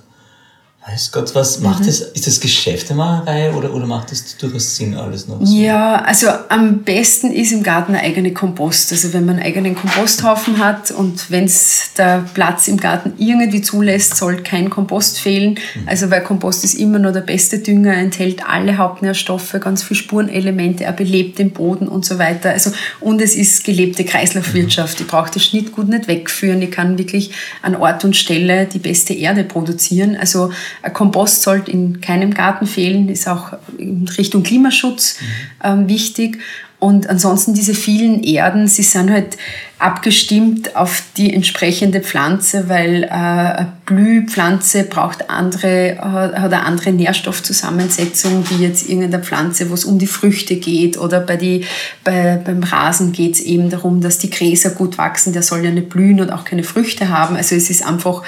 [0.89, 1.87] Weiß Gott, was macht mhm.
[1.87, 1.99] das?
[1.99, 5.45] Ist das Geschäftemacherei oder, oder macht das durchaus Sinn alles noch?
[5.45, 5.53] So?
[5.53, 8.93] Ja, also am besten ist im Garten ein eigener Kompost.
[8.93, 13.61] Also wenn man einen eigenen Komposthaufen hat und wenn es der Platz im Garten irgendwie
[13.61, 15.59] zulässt, soll kein Kompost fehlen.
[15.75, 15.87] Mhm.
[15.87, 20.85] Also weil Kompost ist immer nur der beste Dünger, enthält alle Hauptnährstoffe, ganz viele Spurenelemente,
[20.85, 22.51] er belebt den Boden und so weiter.
[22.51, 22.71] Also
[23.01, 24.99] und es ist gelebte Kreislaufwirtschaft.
[24.99, 25.05] Mhm.
[25.05, 26.61] Ich brauche das Schnittgut nicht wegführen.
[26.61, 27.31] Ich kann wirklich
[27.61, 30.15] an Ort und Stelle die beste Erde produzieren.
[30.15, 30.51] Also
[30.93, 35.17] Kompost sollte in keinem Garten fehlen, ist auch in Richtung Klimaschutz
[35.63, 36.39] ähm, wichtig.
[36.79, 39.35] Und ansonsten diese vielen Erden, sie sind halt
[39.79, 48.43] abgestimmt auf die entsprechende Pflanze, weil äh, eine Blühpflanze braucht andere, hat eine andere Nährstoffzusammensetzung
[48.49, 51.65] wie jetzt irgendeine Pflanze, wo es um die Früchte geht oder bei die,
[52.03, 55.71] bei, beim Rasen geht es eben darum, dass die Gräser gut wachsen, der soll ja
[55.71, 57.35] nicht blühen und auch keine Früchte haben.
[57.35, 58.21] Also es ist einfach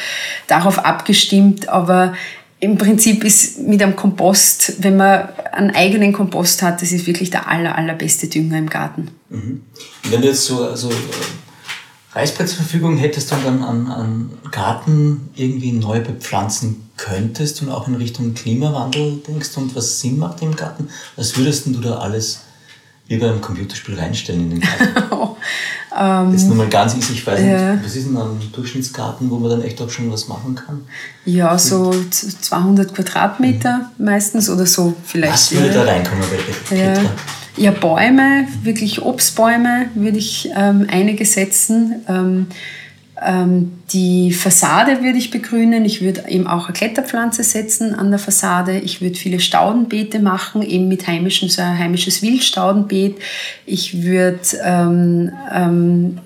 [0.47, 2.13] darauf abgestimmt, aber
[2.59, 7.29] im Prinzip ist mit einem Kompost, wenn man einen eigenen Kompost hat, das ist wirklich
[7.29, 9.09] der aller, allerbeste Dünger im Garten.
[9.29, 9.61] Mhm.
[10.09, 10.89] wenn du jetzt so also
[12.13, 17.87] Reisbrett zur Verfügung hättest und dann an, an Garten irgendwie neu bepflanzen könntest und auch
[17.87, 22.41] in Richtung Klimawandel denkst und was Sinn macht im Garten, was würdest du da alles
[23.09, 25.35] wie beim Computerspiel reinstellen in den Garten?
[25.97, 29.29] Ähm, Jetzt nur mal ganz easy, ich weiß äh, nicht, was ist denn ein Durchschnittsgarten,
[29.29, 30.81] wo man dann echt auch schon was machen kann?
[31.25, 34.05] Ja, so 200 Quadratmeter mhm.
[34.05, 35.33] meistens oder so vielleicht.
[35.33, 36.23] Was würde da reinkommen
[36.69, 36.93] bei ja.
[37.57, 42.05] ja, Bäume, wirklich Obstbäume würde ich ähm, einige setzen.
[42.07, 42.47] Ähm,
[43.21, 45.83] die Fassade würde ich begrünen.
[45.83, 48.79] Ich würde eben auch eine Kletterpflanze setzen an der Fassade.
[48.79, 53.17] Ich würde viele Staudenbeete machen, eben mit heimischen, so ein heimisches Wildstaudenbeet.
[53.65, 56.19] Ich würde ähm, ähm,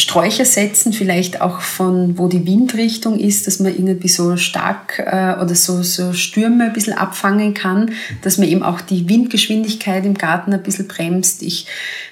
[0.00, 5.40] Sträucher setzen, vielleicht auch von wo die Windrichtung ist, dass man irgendwie so stark äh,
[5.40, 7.92] oder so, so Stürme ein bisschen abfangen kann,
[8.22, 11.42] dass man eben auch die Windgeschwindigkeit im Garten ein bisschen bremst.
[11.42, 11.66] Ich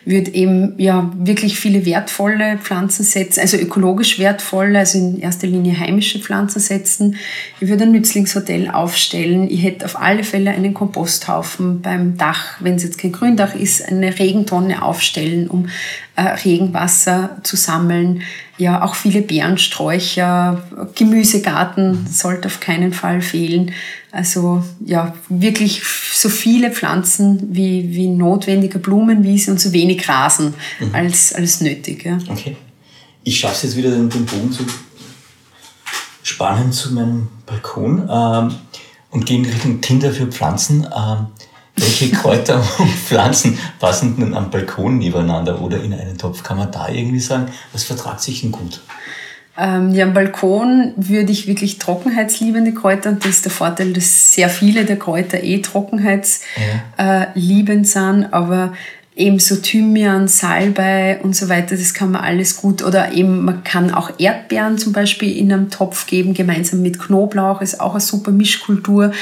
[0.04, 5.78] würde eben ja wirklich viele wertvolle Pflanzen setzen, also ökologisch wertvolle, also in erster Linie
[5.78, 7.16] heimische Pflanzen setzen.
[7.60, 9.50] Ich würde ein Nützlingshotel aufstellen.
[9.50, 13.86] Ich hätte auf alle Fälle einen Komposthaufen beim Dach, wenn es jetzt kein Gründach ist,
[13.88, 15.68] eine Regentonne aufstellen, um
[16.22, 18.22] Regenwasser zu sammeln.
[18.56, 20.62] Ja, auch viele Beerensträucher,
[20.94, 23.72] Gemüsegarten sollte auf keinen Fall fehlen.
[24.10, 30.94] Also ja, wirklich so viele Pflanzen wie, wie notwendige Blumenwiese und so wenig Rasen mhm.
[30.94, 32.04] als, als nötig.
[32.04, 32.18] Ja.
[32.28, 32.56] Okay.
[33.22, 34.64] Ich schaffe es jetzt wieder, den, den Bogen zu
[36.22, 38.54] spannen zu meinem Balkon ähm,
[39.10, 40.84] und gehe in Richtung Tinder für Pflanzen.
[40.84, 41.26] Ähm,
[41.80, 46.42] welche Kräuter und Pflanzen passen denn am Balkon nebeneinander oder in einen Topf?
[46.42, 48.80] Kann man da irgendwie sagen, was vertragt sich denn gut?
[49.60, 54.32] Ähm, ja, am Balkon würde ich wirklich trockenheitsliebende Kräuter, und das ist der Vorteil, dass
[54.32, 56.46] sehr viele der Kräuter eh trockenheitsliebend
[56.96, 57.32] ja.
[57.72, 58.74] äh, sind, aber
[59.18, 62.82] eben so Thymian, Salbei und so weiter, das kann man alles gut.
[62.82, 67.60] Oder eben, man kann auch Erdbeeren zum Beispiel in einem Topf geben, gemeinsam mit Knoblauch,
[67.60, 69.12] ist auch eine super Mischkultur.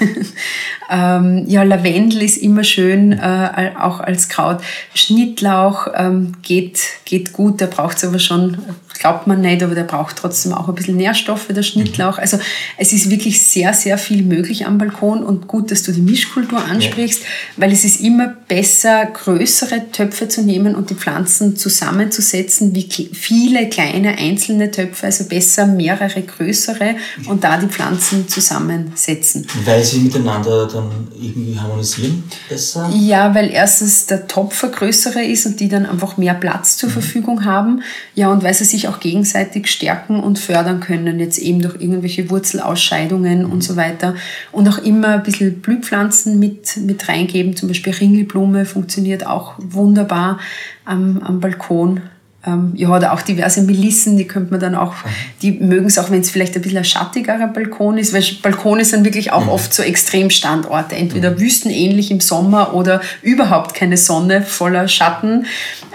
[0.90, 4.62] ähm, ja, Lavendel ist immer schön, äh, auch als Kraut.
[4.94, 8.58] Schnittlauch ähm, geht, geht gut, da braucht es aber schon
[8.98, 12.18] glaubt man nicht, aber der braucht trotzdem auch ein bisschen Nährstoffe, der Schnittlauch.
[12.18, 12.38] Also
[12.76, 16.64] es ist wirklich sehr, sehr viel möglich am Balkon und gut, dass du die Mischkultur
[16.64, 17.26] ansprichst, ja.
[17.56, 23.68] weil es ist immer besser, größere Töpfe zu nehmen und die Pflanzen zusammenzusetzen, wie viele
[23.68, 29.46] kleine einzelne Töpfe, also besser mehrere größere und da die Pflanzen zusammensetzen.
[29.64, 30.90] Weil sie miteinander dann
[31.20, 32.90] irgendwie harmonisieren besser?
[32.94, 36.88] Ja, weil erstens der Topf ein größere ist und die dann einfach mehr Platz zur
[36.88, 36.94] mhm.
[36.94, 37.82] Verfügung haben.
[38.14, 42.30] Ja, und weil sie sich auch gegenseitig stärken und fördern können, jetzt eben durch irgendwelche
[42.30, 44.14] Wurzelausscheidungen und so weiter.
[44.52, 50.38] Und auch immer ein bisschen Blühpflanzen mit, mit reingeben, zum Beispiel Ringelblume funktioniert auch wunderbar
[50.84, 52.02] am, am Balkon.
[52.46, 54.94] Ähm, ja, oder auch diverse Melissen, die könnte man dann auch,
[55.42, 58.84] die mögen es auch, wenn es vielleicht ein bisschen ein schattigerer Balkon ist, weil Balkone
[58.84, 59.50] sind wirklich auch mhm.
[59.50, 61.40] oft so Extremstandorte, entweder mhm.
[61.40, 65.46] wüstenähnlich im Sommer oder überhaupt keine Sonne, voller Schatten.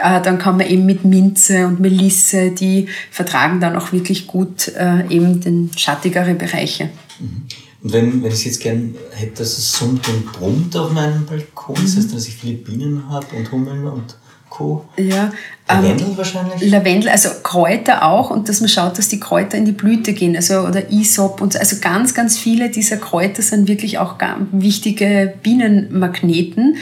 [0.04, 4.68] Äh, dann kann man eben mit Minze und Melisse, die vertragen dann auch wirklich gut
[4.70, 6.90] äh, eben den schattigere Bereiche.
[7.20, 7.44] Mhm.
[7.84, 11.76] Und wenn, wenn ich jetzt gern hätte, dass es summt und brummt auf meinem Balkon,
[11.82, 14.18] das heißt, dass ich viele Bienen habe und Hummeln und
[14.52, 14.84] Co.
[14.98, 15.32] Ja,
[15.68, 16.70] Lavendel ähm, wahrscheinlich?
[16.70, 20.36] Lavendel, also Kräuter auch und dass man schaut, dass die Kräuter in die Blüte gehen,
[20.36, 21.60] also oder Isop und so.
[21.60, 24.16] Also ganz, ganz viele dieser Kräuter sind wirklich auch
[24.52, 26.76] wichtige Bienenmagneten.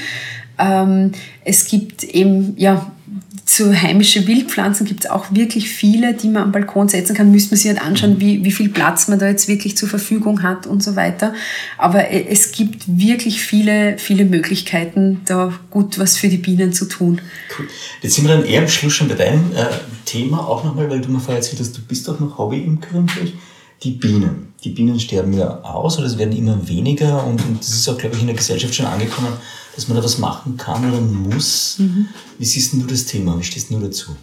[0.58, 1.12] Ähm,
[1.46, 2.92] es gibt eben, ja,
[3.50, 7.32] zu heimische Wildpflanzen gibt es auch wirklich viele, die man am Balkon setzen kann.
[7.32, 10.44] Müsste man sich halt anschauen, wie, wie viel Platz man da jetzt wirklich zur Verfügung
[10.44, 11.34] hat und so weiter.
[11.80, 16.86] Aber äh, es gibt wirklich viele, viele Möglichkeiten, da gut was für die Bienen zu
[16.86, 17.22] tun.
[17.58, 17.68] Cool.
[18.04, 19.66] Jetzt sind wir dann eher am Schluss schon bei deinem äh,
[20.06, 23.34] Thema auch nochmal, weil du mir vorher erzählt hast, du bist auch noch Hobbyimkerin vielleicht.
[23.82, 24.54] Die Bienen.
[24.64, 27.98] Die Bienen sterben ja aus oder es werden immer weniger und, und das ist auch,
[27.98, 29.34] glaube ich, in der Gesellschaft schon angekommen
[29.76, 31.76] dass man da was machen kann oder muss.
[31.80, 32.08] Mhm.
[32.38, 33.38] Wie siehst du das Thema?
[33.40, 34.16] Wie stehst du dazu?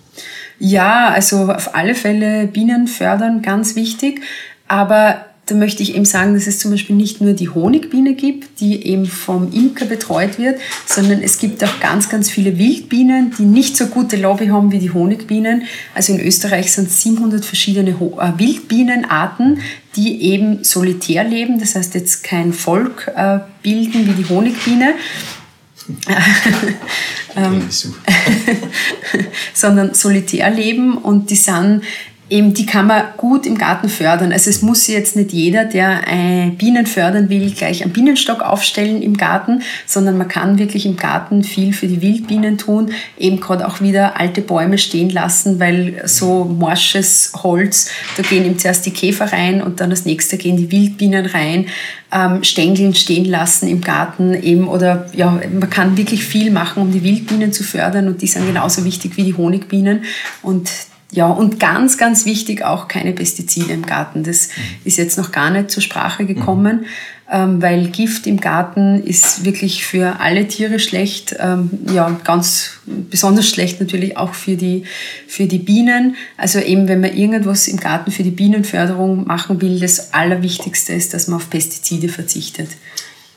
[0.59, 4.23] Ja, also auf alle Fälle Bienen fördern, ganz wichtig.
[4.69, 8.59] Aber da möchte ich eben sagen, dass es zum Beispiel nicht nur die Honigbiene gibt,
[8.59, 13.45] die eben vom Imker betreut wird, sondern es gibt auch ganz, ganz viele Wildbienen, die
[13.45, 15.63] nicht so gute Lobby haben wie die Honigbienen.
[15.95, 19.61] Also in Österreich sind 700 verschiedene äh, Wildbienenarten,
[19.95, 24.95] die eben solitär leben, das heißt jetzt kein Volk äh, bilden wie die Honigbiene.
[27.37, 27.69] ähm,
[29.55, 31.83] sondern solitär leben und die sind
[32.29, 34.33] eben, die kann man gut im Garten fördern.
[34.33, 36.01] Also es muss jetzt nicht jeder, der
[36.59, 41.45] Bienen fördern will, gleich einen Bienenstock aufstellen im Garten, sondern man kann wirklich im Garten
[41.45, 42.91] viel für die Wildbienen tun.
[43.17, 48.59] Eben gerade auch wieder alte Bäume stehen lassen, weil so morsches Holz, da gehen eben
[48.59, 51.67] zuerst die Käfer rein und dann das nächste gehen die Wildbienen rein.
[52.13, 56.93] Ähm, Stängeln stehen lassen im Garten eben oder ja, man kann wirklich viel machen, um
[56.93, 60.05] die Wildbienen zu fördern und die sind genauso wichtig wie die Honigbienen
[60.43, 60.71] und
[61.13, 64.25] ja, und ganz, ganz wichtig auch keine Pestizide im Garten.
[64.25, 64.63] Das mhm.
[64.85, 66.81] ist jetzt noch gar nicht zur Sprache gekommen.
[66.81, 66.87] Mhm.
[67.31, 71.37] ähm, weil Gift im Garten ist wirklich für alle Tiere schlecht.
[71.39, 74.85] Ähm, ja, ganz besonders schlecht natürlich auch für die,
[75.29, 76.17] für die Bienen.
[76.37, 81.15] Also eben, wenn man irgendwas im Garten für die Bienenförderung machen will, das Allerwichtigste ist,
[81.15, 82.69] dass man auf Pestizide verzichtet.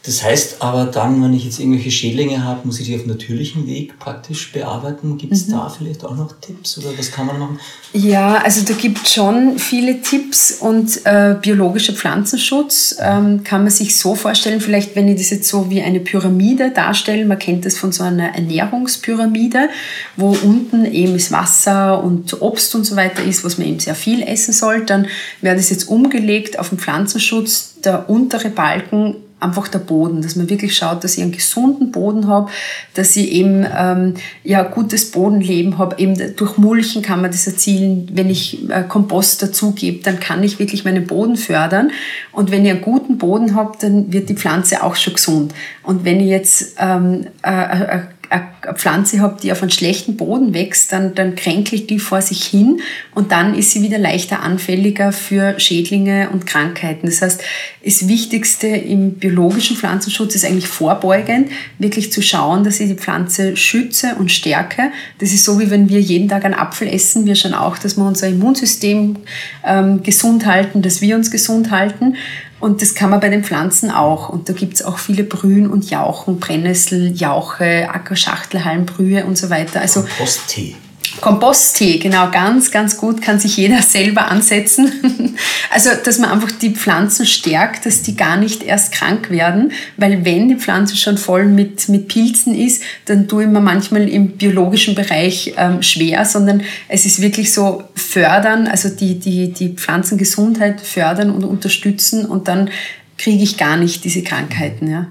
[0.10, 3.68] Das heißt aber dann, wenn ich jetzt irgendwelche Schädlinge habe, muss ich die auf natürlichem
[3.68, 5.20] Weg praktisch bearbeiten.
[5.20, 5.51] Gibt es mhm.
[5.51, 7.60] da vielleicht auch noch Tipps oder was kann man machen?
[7.93, 13.70] Ja, also da gibt es schon viele Tipps und äh, biologischer Pflanzenschutz ähm, kann man
[13.70, 17.68] sich so vorstellen, vielleicht wenn ich das jetzt so wie eine Pyramide darstelle, man kennt
[17.68, 19.70] das von so einer Ernährungspyramide,
[20.16, 23.93] wo unten eben das Wasser und Obst und so weiter ist, was man eben sehr
[23.93, 25.05] viel essen soll, dann
[25.41, 30.50] wäre das jetzt umgelegt auf den Pflanzenschutz, der untere Balken einfach der Boden, dass man
[30.50, 32.50] wirklich schaut, dass ich einen gesunden Boden habe,
[32.94, 35.98] dass ich eben ähm, ja gutes Bodenleben habe.
[36.00, 38.10] Eben durch Mulchen kann man das erzielen.
[38.14, 41.92] Wenn ich äh, Kompost dazugebe, dann kann ich wirklich meinen Boden fördern.
[42.32, 45.54] Und wenn ich einen guten Boden habe, dann wird die Pflanze auch schon gesund.
[45.84, 48.00] Und wenn ich jetzt ähm, äh, äh,
[48.30, 52.44] eine Pflanze habe, die auf einem schlechten Boden wächst, dann, dann kränkelt die vor sich
[52.44, 52.82] hin
[53.16, 57.08] und dann ist sie wieder leichter anfälliger für Schädlinge und Krankheiten.
[57.08, 57.42] Das heißt,
[57.84, 61.50] das Wichtigste im biologischen Pflanzenschutz ist eigentlich vorbeugend,
[61.80, 64.92] wirklich zu schauen, dass ich die Pflanze schütze und stärke.
[65.20, 67.26] Das ist so, wie wenn wir jeden Tag einen Apfel essen.
[67.26, 69.18] Wir schauen auch, dass wir unser Immunsystem
[69.66, 72.16] ähm, gesund halten, dass wir uns gesund halten.
[72.60, 74.30] Und das kann man bei den Pflanzen auch.
[74.30, 79.82] Und da gibt es auch viele Brühen und Jauchen, Brennnessel, Jauche, Ackerschachtelhalmbrühe und so weiter.
[79.82, 80.76] Also Komposttee.
[81.22, 85.38] Komposttee, genau, ganz, ganz gut, kann sich jeder selber ansetzen.
[85.72, 90.26] Also, dass man einfach die Pflanzen stärkt, dass die gar nicht erst krank werden, weil
[90.26, 94.32] wenn die Pflanze schon voll mit, mit Pilzen ist, dann tue ich mir manchmal im
[94.32, 100.82] biologischen Bereich ähm, schwer, sondern es ist wirklich so fördern, also die, die, die Pflanzengesundheit
[100.82, 102.72] fördern und unterstützen und dann
[103.17, 105.07] kriege ich gar nicht diese Krankheiten, ja.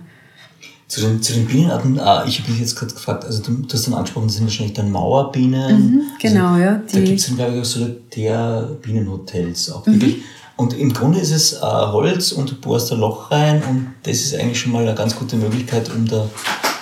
[0.88, 3.74] Zu den, zu den Bienenarten, ah, ich habe mich jetzt gerade gefragt, also du, du,
[3.74, 5.92] hast dann angesprochen, das sind wahrscheinlich dann Mauerbienen.
[5.92, 6.80] Mhm, genau, also, ja.
[6.90, 9.86] Da gibt es dann, glaube ich, auch Solitär-Bienenhotels auch.
[9.86, 9.92] Mhm.
[9.92, 10.22] Wirklich.
[10.58, 14.16] Und im Grunde ist es äh, Holz und du bohrst ein Loch rein und das
[14.16, 16.28] ist eigentlich schon mal eine ganz gute Möglichkeit, um da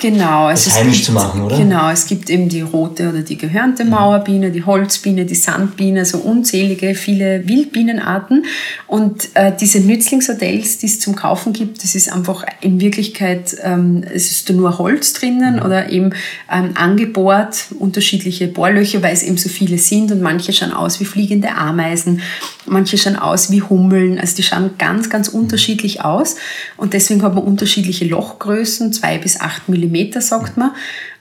[0.00, 1.56] Genau, das also heimisch gibt, zu machen, oder?
[1.56, 3.90] Genau, es gibt eben die rote oder die gehörnte mhm.
[3.90, 8.44] Mauerbiene, die Holzbiene, die Sandbiene, so unzählige, viele Wildbienenarten.
[8.86, 14.04] Und äh, diese Nützlingshotels, die es zum Kaufen gibt, das ist einfach in Wirklichkeit, ähm,
[14.12, 15.62] es ist nur Holz drinnen mhm.
[15.62, 16.10] oder eben
[16.52, 21.04] ähm, angebohrt, unterschiedliche Bohrlöcher, weil es eben so viele sind und manche schauen aus wie
[21.04, 22.20] fliegende Ameisen,
[22.66, 25.40] manche schauen aus wie Hummeln, also die schauen ganz, ganz mhm.
[25.40, 26.36] unterschiedlich aus.
[26.76, 30.72] Und deswegen hat man unterschiedliche Lochgrößen, zwei bis acht Millimeter Millimeter, sagt man.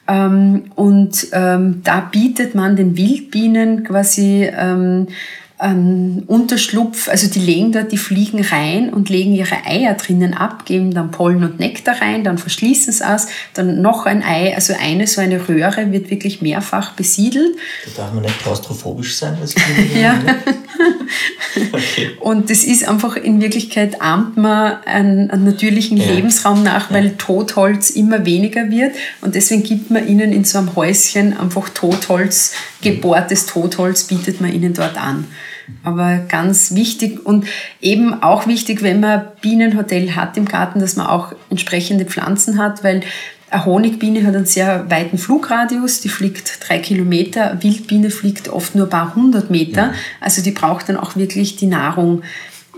[0.08, 5.08] Ähm, und ähm, da bietet man den Wildbienen quasi ähm,
[5.62, 10.66] ähm, Unterschlupf, also die legen dort die Fliegen rein und legen ihre Eier drinnen ab,
[10.66, 14.74] geben dann Pollen und Nektar rein, dann verschließen es aus, dann noch ein Ei, also
[14.78, 17.56] eine so eine Röhre wird wirklich mehrfach besiedelt.
[17.86, 19.56] Da darf man nicht klaustrophobisch sein als
[19.96, 20.20] Ja.
[21.72, 22.12] okay.
[22.20, 26.06] Und das ist einfach in Wirklichkeit ahmt man einen, einen natürlichen ja.
[26.12, 27.12] Lebensraum nach, weil ja.
[27.18, 32.54] Totholz immer weniger wird und deswegen gibt man ihnen in so einem Häuschen einfach Totholz,
[32.82, 35.26] gebohrtes Totholz bietet man ihnen dort an.
[35.84, 37.46] Aber ganz wichtig und
[37.82, 42.84] eben auch wichtig, wenn man Bienenhotel hat im Garten, dass man auch entsprechende Pflanzen hat,
[42.84, 43.02] weil
[43.50, 48.88] eine Honigbiene hat einen sehr weiten Flugradius, die fliegt drei Kilometer, Wildbiene fliegt oft nur
[48.88, 52.24] ein paar hundert Meter, also die braucht dann auch wirklich die Nahrung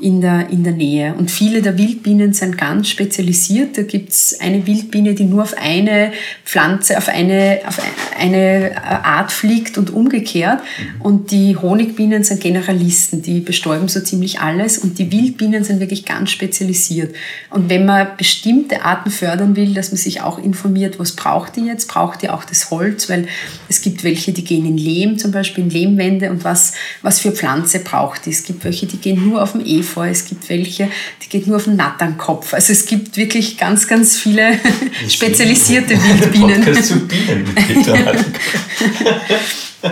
[0.02, 1.16] in der, in der Nähe.
[1.16, 3.78] Und viele der Wildbienen sind ganz spezialisiert.
[3.78, 6.12] Da gibt's eine Wildbiene, die nur auf eine
[6.46, 7.82] Pflanze, auf eine, auf
[8.20, 10.60] eine Art fliegt und umgekehrt.
[10.62, 11.02] Mhm.
[11.02, 14.78] Und die Honigbienen sind Generalisten, die bestäuben so ziemlich alles.
[14.78, 17.16] Und die Wildbienen sind wirklich ganz spezialisiert.
[17.50, 21.66] Und wenn man bestimmte Arten fördern will, dass man sich auch informiert, was braucht die
[21.66, 21.88] jetzt?
[21.88, 23.10] Braucht die auch das Holz?
[23.10, 23.28] Weil
[23.68, 26.30] es gibt welche, die gehen in Lehm, zum Beispiel in Lehmwände.
[26.30, 28.30] Und was, was für Pflanze braucht die?
[28.30, 30.06] Es gibt welche, die gehen nur auf dem Efeu vor.
[30.06, 30.90] Es gibt welche,
[31.24, 32.54] die geht nur auf den Natternkopf.
[32.54, 34.60] Also es gibt wirklich ganz, ganz viele
[35.10, 36.84] spezialisierte Wildbienen.
[36.84, 37.56] zu Bienen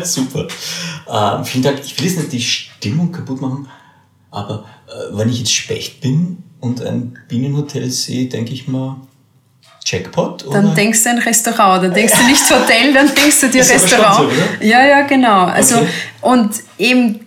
[0.04, 0.48] Super.
[1.08, 1.80] Äh, vielen Dank.
[1.84, 3.68] Ich will jetzt nicht die Stimmung kaputt machen,
[4.32, 8.98] aber äh, wenn ich jetzt Specht bin und ein Bienenhotel sehe, denke ich mal,
[9.86, 10.46] Jackpot?
[10.48, 10.62] Oder?
[10.62, 14.32] Dann denkst du ein Restaurant, dann denkst du nicht Hotel, dann denkst du dir Restaurant.
[14.32, 15.46] So, ja, ja, genau.
[15.46, 15.88] Also, okay.
[16.22, 17.25] Und eben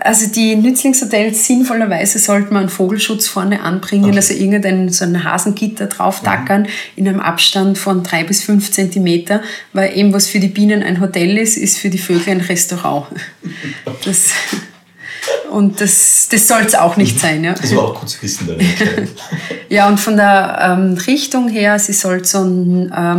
[0.00, 4.16] also die Nützlingshotels sinnvollerweise sollte man einen Vogelschutz vorne anbringen, okay.
[4.16, 6.68] also irgendein so ein Hasengitter drauf tackern mhm.
[6.96, 9.42] in einem Abstand von drei bis fünf Zentimeter,
[9.72, 13.06] weil eben was für die Bienen ein Hotel ist, ist für die Vögel ein Restaurant.
[14.04, 14.30] Das
[15.50, 17.44] Und das, das soll es auch nicht sein.
[17.44, 17.54] Ja.
[17.54, 18.48] Das war auch gut zu wissen.
[19.68, 22.92] ja, und von der ähm, Richtung her, sie soll so ein...
[22.96, 23.18] Ähm,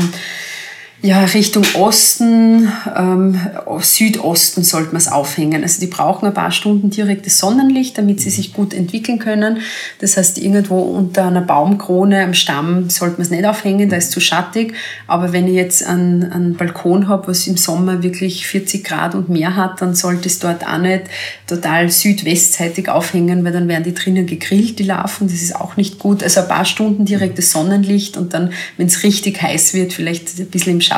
[1.04, 3.40] ja, Richtung Osten, ähm,
[3.80, 5.64] Südosten sollte man es aufhängen.
[5.64, 9.62] Also die brauchen ein paar Stunden direktes Sonnenlicht, damit sie sich gut entwickeln können.
[10.00, 14.12] Das heißt, irgendwo unter einer Baumkrone am Stamm sollte man es nicht aufhängen, da ist
[14.12, 14.76] zu schattig.
[15.08, 19.28] Aber wenn ich jetzt einen, einen Balkon habe, was im Sommer wirklich 40 Grad und
[19.28, 21.06] mehr hat, dann sollte es dort auch nicht
[21.48, 25.28] total südwestseitig aufhängen, weil dann werden die drinnen gegrillt, die Larven.
[25.28, 26.22] Das ist auch nicht gut.
[26.22, 30.46] Also ein paar Stunden direktes Sonnenlicht und dann, wenn es richtig heiß wird, vielleicht ein
[30.46, 30.91] bisschen im Schatten.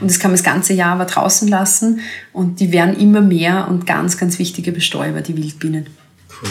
[0.00, 2.00] Und das kann man das ganze Jahr aber draußen lassen.
[2.32, 5.86] Und die werden immer mehr und ganz, ganz wichtige Bestäuber, die Wildbienen.
[6.42, 6.50] Cool.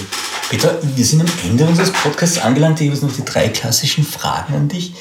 [0.49, 2.81] Peter, wir sind am Ende unseres Podcasts angelangt.
[2.81, 4.93] Ich habe noch die drei klassischen Fragen an dich.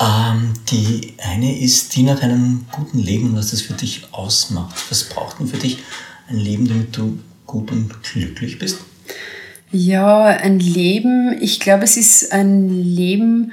[0.00, 4.76] Ähm, die eine ist die nach einem guten Leben, was das für dich ausmacht.
[4.90, 5.78] Was braucht denn für dich
[6.28, 8.78] ein Leben, damit du gut und glücklich bist?
[9.70, 13.52] Ja, ein Leben, ich glaube, es ist ein Leben,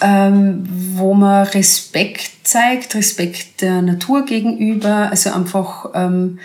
[0.00, 6.38] ähm, wo man Respekt zeigt, Respekt der Natur gegenüber, also einfach, ähm,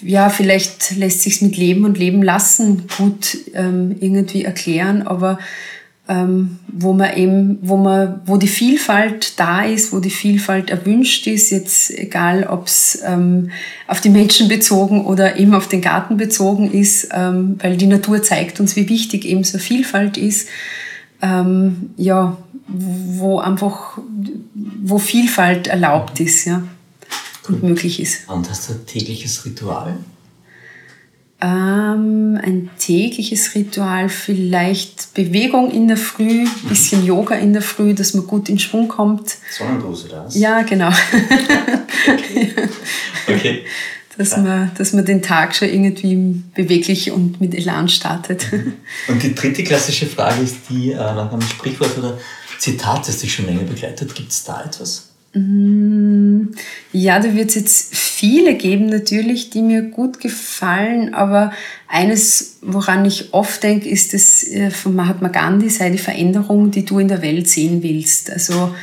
[0.00, 5.38] ja, vielleicht lässt sich's mit Leben und Leben lassen gut ähm, irgendwie erklären, aber
[6.06, 11.26] ähm, wo man eben, wo man, wo die Vielfalt da ist, wo die Vielfalt erwünscht
[11.26, 13.50] ist, jetzt egal, ob's ähm,
[13.86, 18.22] auf die Menschen bezogen oder eben auf den Garten bezogen ist, ähm, weil die Natur
[18.22, 20.48] zeigt uns, wie wichtig eben so Vielfalt ist.
[21.22, 22.36] Ähm, ja,
[22.66, 23.98] wo einfach,
[24.82, 26.62] wo Vielfalt erlaubt ist, ja,
[27.48, 28.28] und möglich ist.
[28.28, 29.98] Und hast du ein tägliches Ritual?
[31.40, 38.14] Ähm, ein tägliches Ritual, vielleicht Bewegung in der Früh, bisschen Yoga in der Früh, dass
[38.14, 39.36] man gut in Schwung kommt.
[39.50, 40.36] Sonnendose das?
[40.36, 40.88] Ja, genau.
[42.06, 42.54] okay.
[43.28, 43.62] okay.
[44.16, 44.38] Dass, ja.
[44.38, 48.46] man, dass man den Tag schon irgendwie beweglich und mit Elan startet.
[49.08, 52.16] Und die dritte klassische Frage ist die äh, nach einem Sprichwort oder
[52.58, 54.14] Zitat, das dich schon länger begleitet.
[54.14, 55.08] Gibt es da etwas?
[55.34, 56.52] Mm,
[56.92, 61.52] ja, da wird es jetzt viele geben natürlich, die mir gut gefallen, aber
[61.88, 66.84] eines, woran ich oft denke, ist das äh, von Mahatma Gandhi, sei die Veränderung, die
[66.84, 68.30] du in der Welt sehen willst.
[68.30, 68.74] Also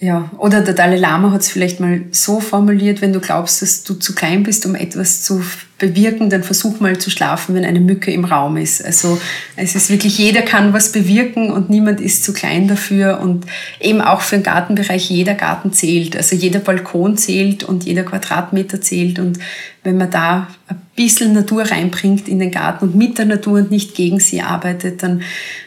[0.00, 3.82] ja, oder der Dalai Lama hat es vielleicht mal so formuliert, wenn du glaubst, dass
[3.82, 5.42] du zu klein bist, um etwas zu
[5.76, 8.84] bewirken, dann versuch mal zu schlafen, wenn eine Mücke im Raum ist.
[8.84, 9.20] Also
[9.56, 13.44] es ist wirklich, jeder kann was bewirken und niemand ist zu klein dafür und
[13.80, 16.16] eben auch für den Gartenbereich, jeder Garten zählt.
[16.16, 19.40] Also jeder Balkon zählt und jeder Quadratmeter zählt und
[19.82, 23.72] wenn man da ein bisschen Natur reinbringt in den Garten und mit der Natur und
[23.72, 25.22] nicht gegen sie arbeitet, dann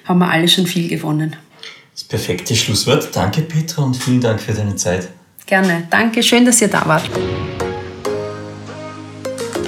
[0.06, 1.36] haben wir alle schon viel gewonnen.
[1.94, 3.10] Das perfekte Schlusswort.
[3.14, 5.10] Danke, Petra, und vielen Dank für deine Zeit.
[5.46, 5.88] Gerne.
[5.90, 6.24] Danke.
[6.24, 7.10] Schön, dass ihr da wart.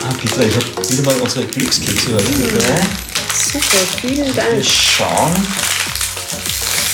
[0.02, 2.24] Ah, Petra, ich habe wieder mal unsere Glückskekse dabei.
[3.36, 4.56] Super, vielen Dank.
[4.56, 5.36] Wir schauen,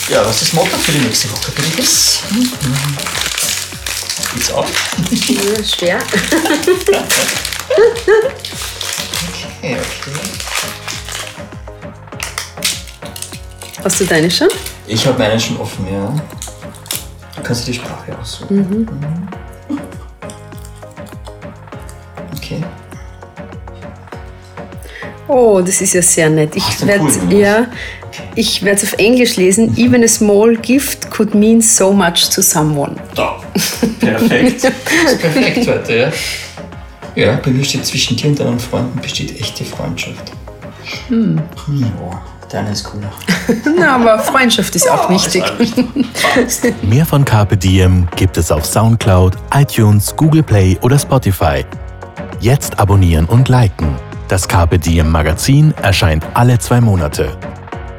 [0.09, 2.23] ja, was das Motto für die nächste Woche dich ist.
[4.33, 4.65] Geht's auch?
[4.65, 5.99] Ja, schwer.
[9.59, 10.19] okay, okay.
[13.83, 14.49] Hast du deine schon?
[14.89, 16.11] Ich habe meine schon offen, ja.
[17.35, 18.57] Du kannst die Sprache aussuchen.
[18.57, 18.87] Mhm.
[22.35, 22.63] Okay.
[25.27, 26.55] Oh, das ist ja sehr nett.
[26.55, 27.67] Ich werde cool, ja,
[28.33, 29.69] ich werde es auf Englisch lesen.
[29.71, 29.77] Mhm.
[29.77, 32.95] Even a small gift could mean so much to someone.
[33.13, 33.39] Da.
[33.99, 34.63] Perfekt.
[34.63, 34.73] das
[35.13, 36.11] ist perfekt heute, ja.
[37.15, 40.31] Ja, bei mir steht zwischen dir und deinen Freunden besteht echte Freundschaft.
[41.09, 41.39] Hm.
[42.51, 42.59] Ja.
[42.61, 43.11] Deine ist cooler.
[43.79, 45.43] Na, aber Freundschaft ist auch wichtig.
[46.81, 51.65] Mehr von Carpe Diem gibt es auf Soundcloud, iTunes, Google Play oder Spotify.
[52.39, 53.95] Jetzt abonnieren und liken.
[54.27, 57.37] Das Carpe Diem Magazin erscheint alle zwei Monate.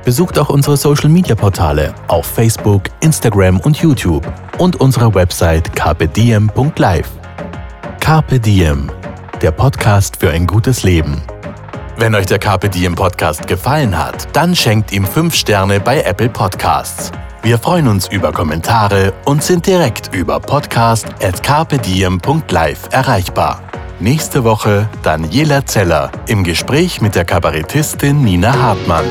[0.05, 4.27] Besucht auch unsere Social Media Portale auf Facebook, Instagram und YouTube
[4.59, 7.09] und unsere Website carpediem.live.
[8.01, 8.91] Carpe Diem,
[9.43, 11.23] der Podcast für ein gutes Leben.
[12.01, 16.31] Wenn euch der Carpe Diem Podcast gefallen hat, dann schenkt ihm 5 Sterne bei Apple
[16.31, 17.13] Podcasts.
[17.43, 23.61] Wir freuen uns über Kommentare und sind direkt über podcast.carpediem.live erreichbar.
[23.99, 29.05] Nächste Woche Daniela Zeller im Gespräch mit der Kabarettistin Nina Hartmann.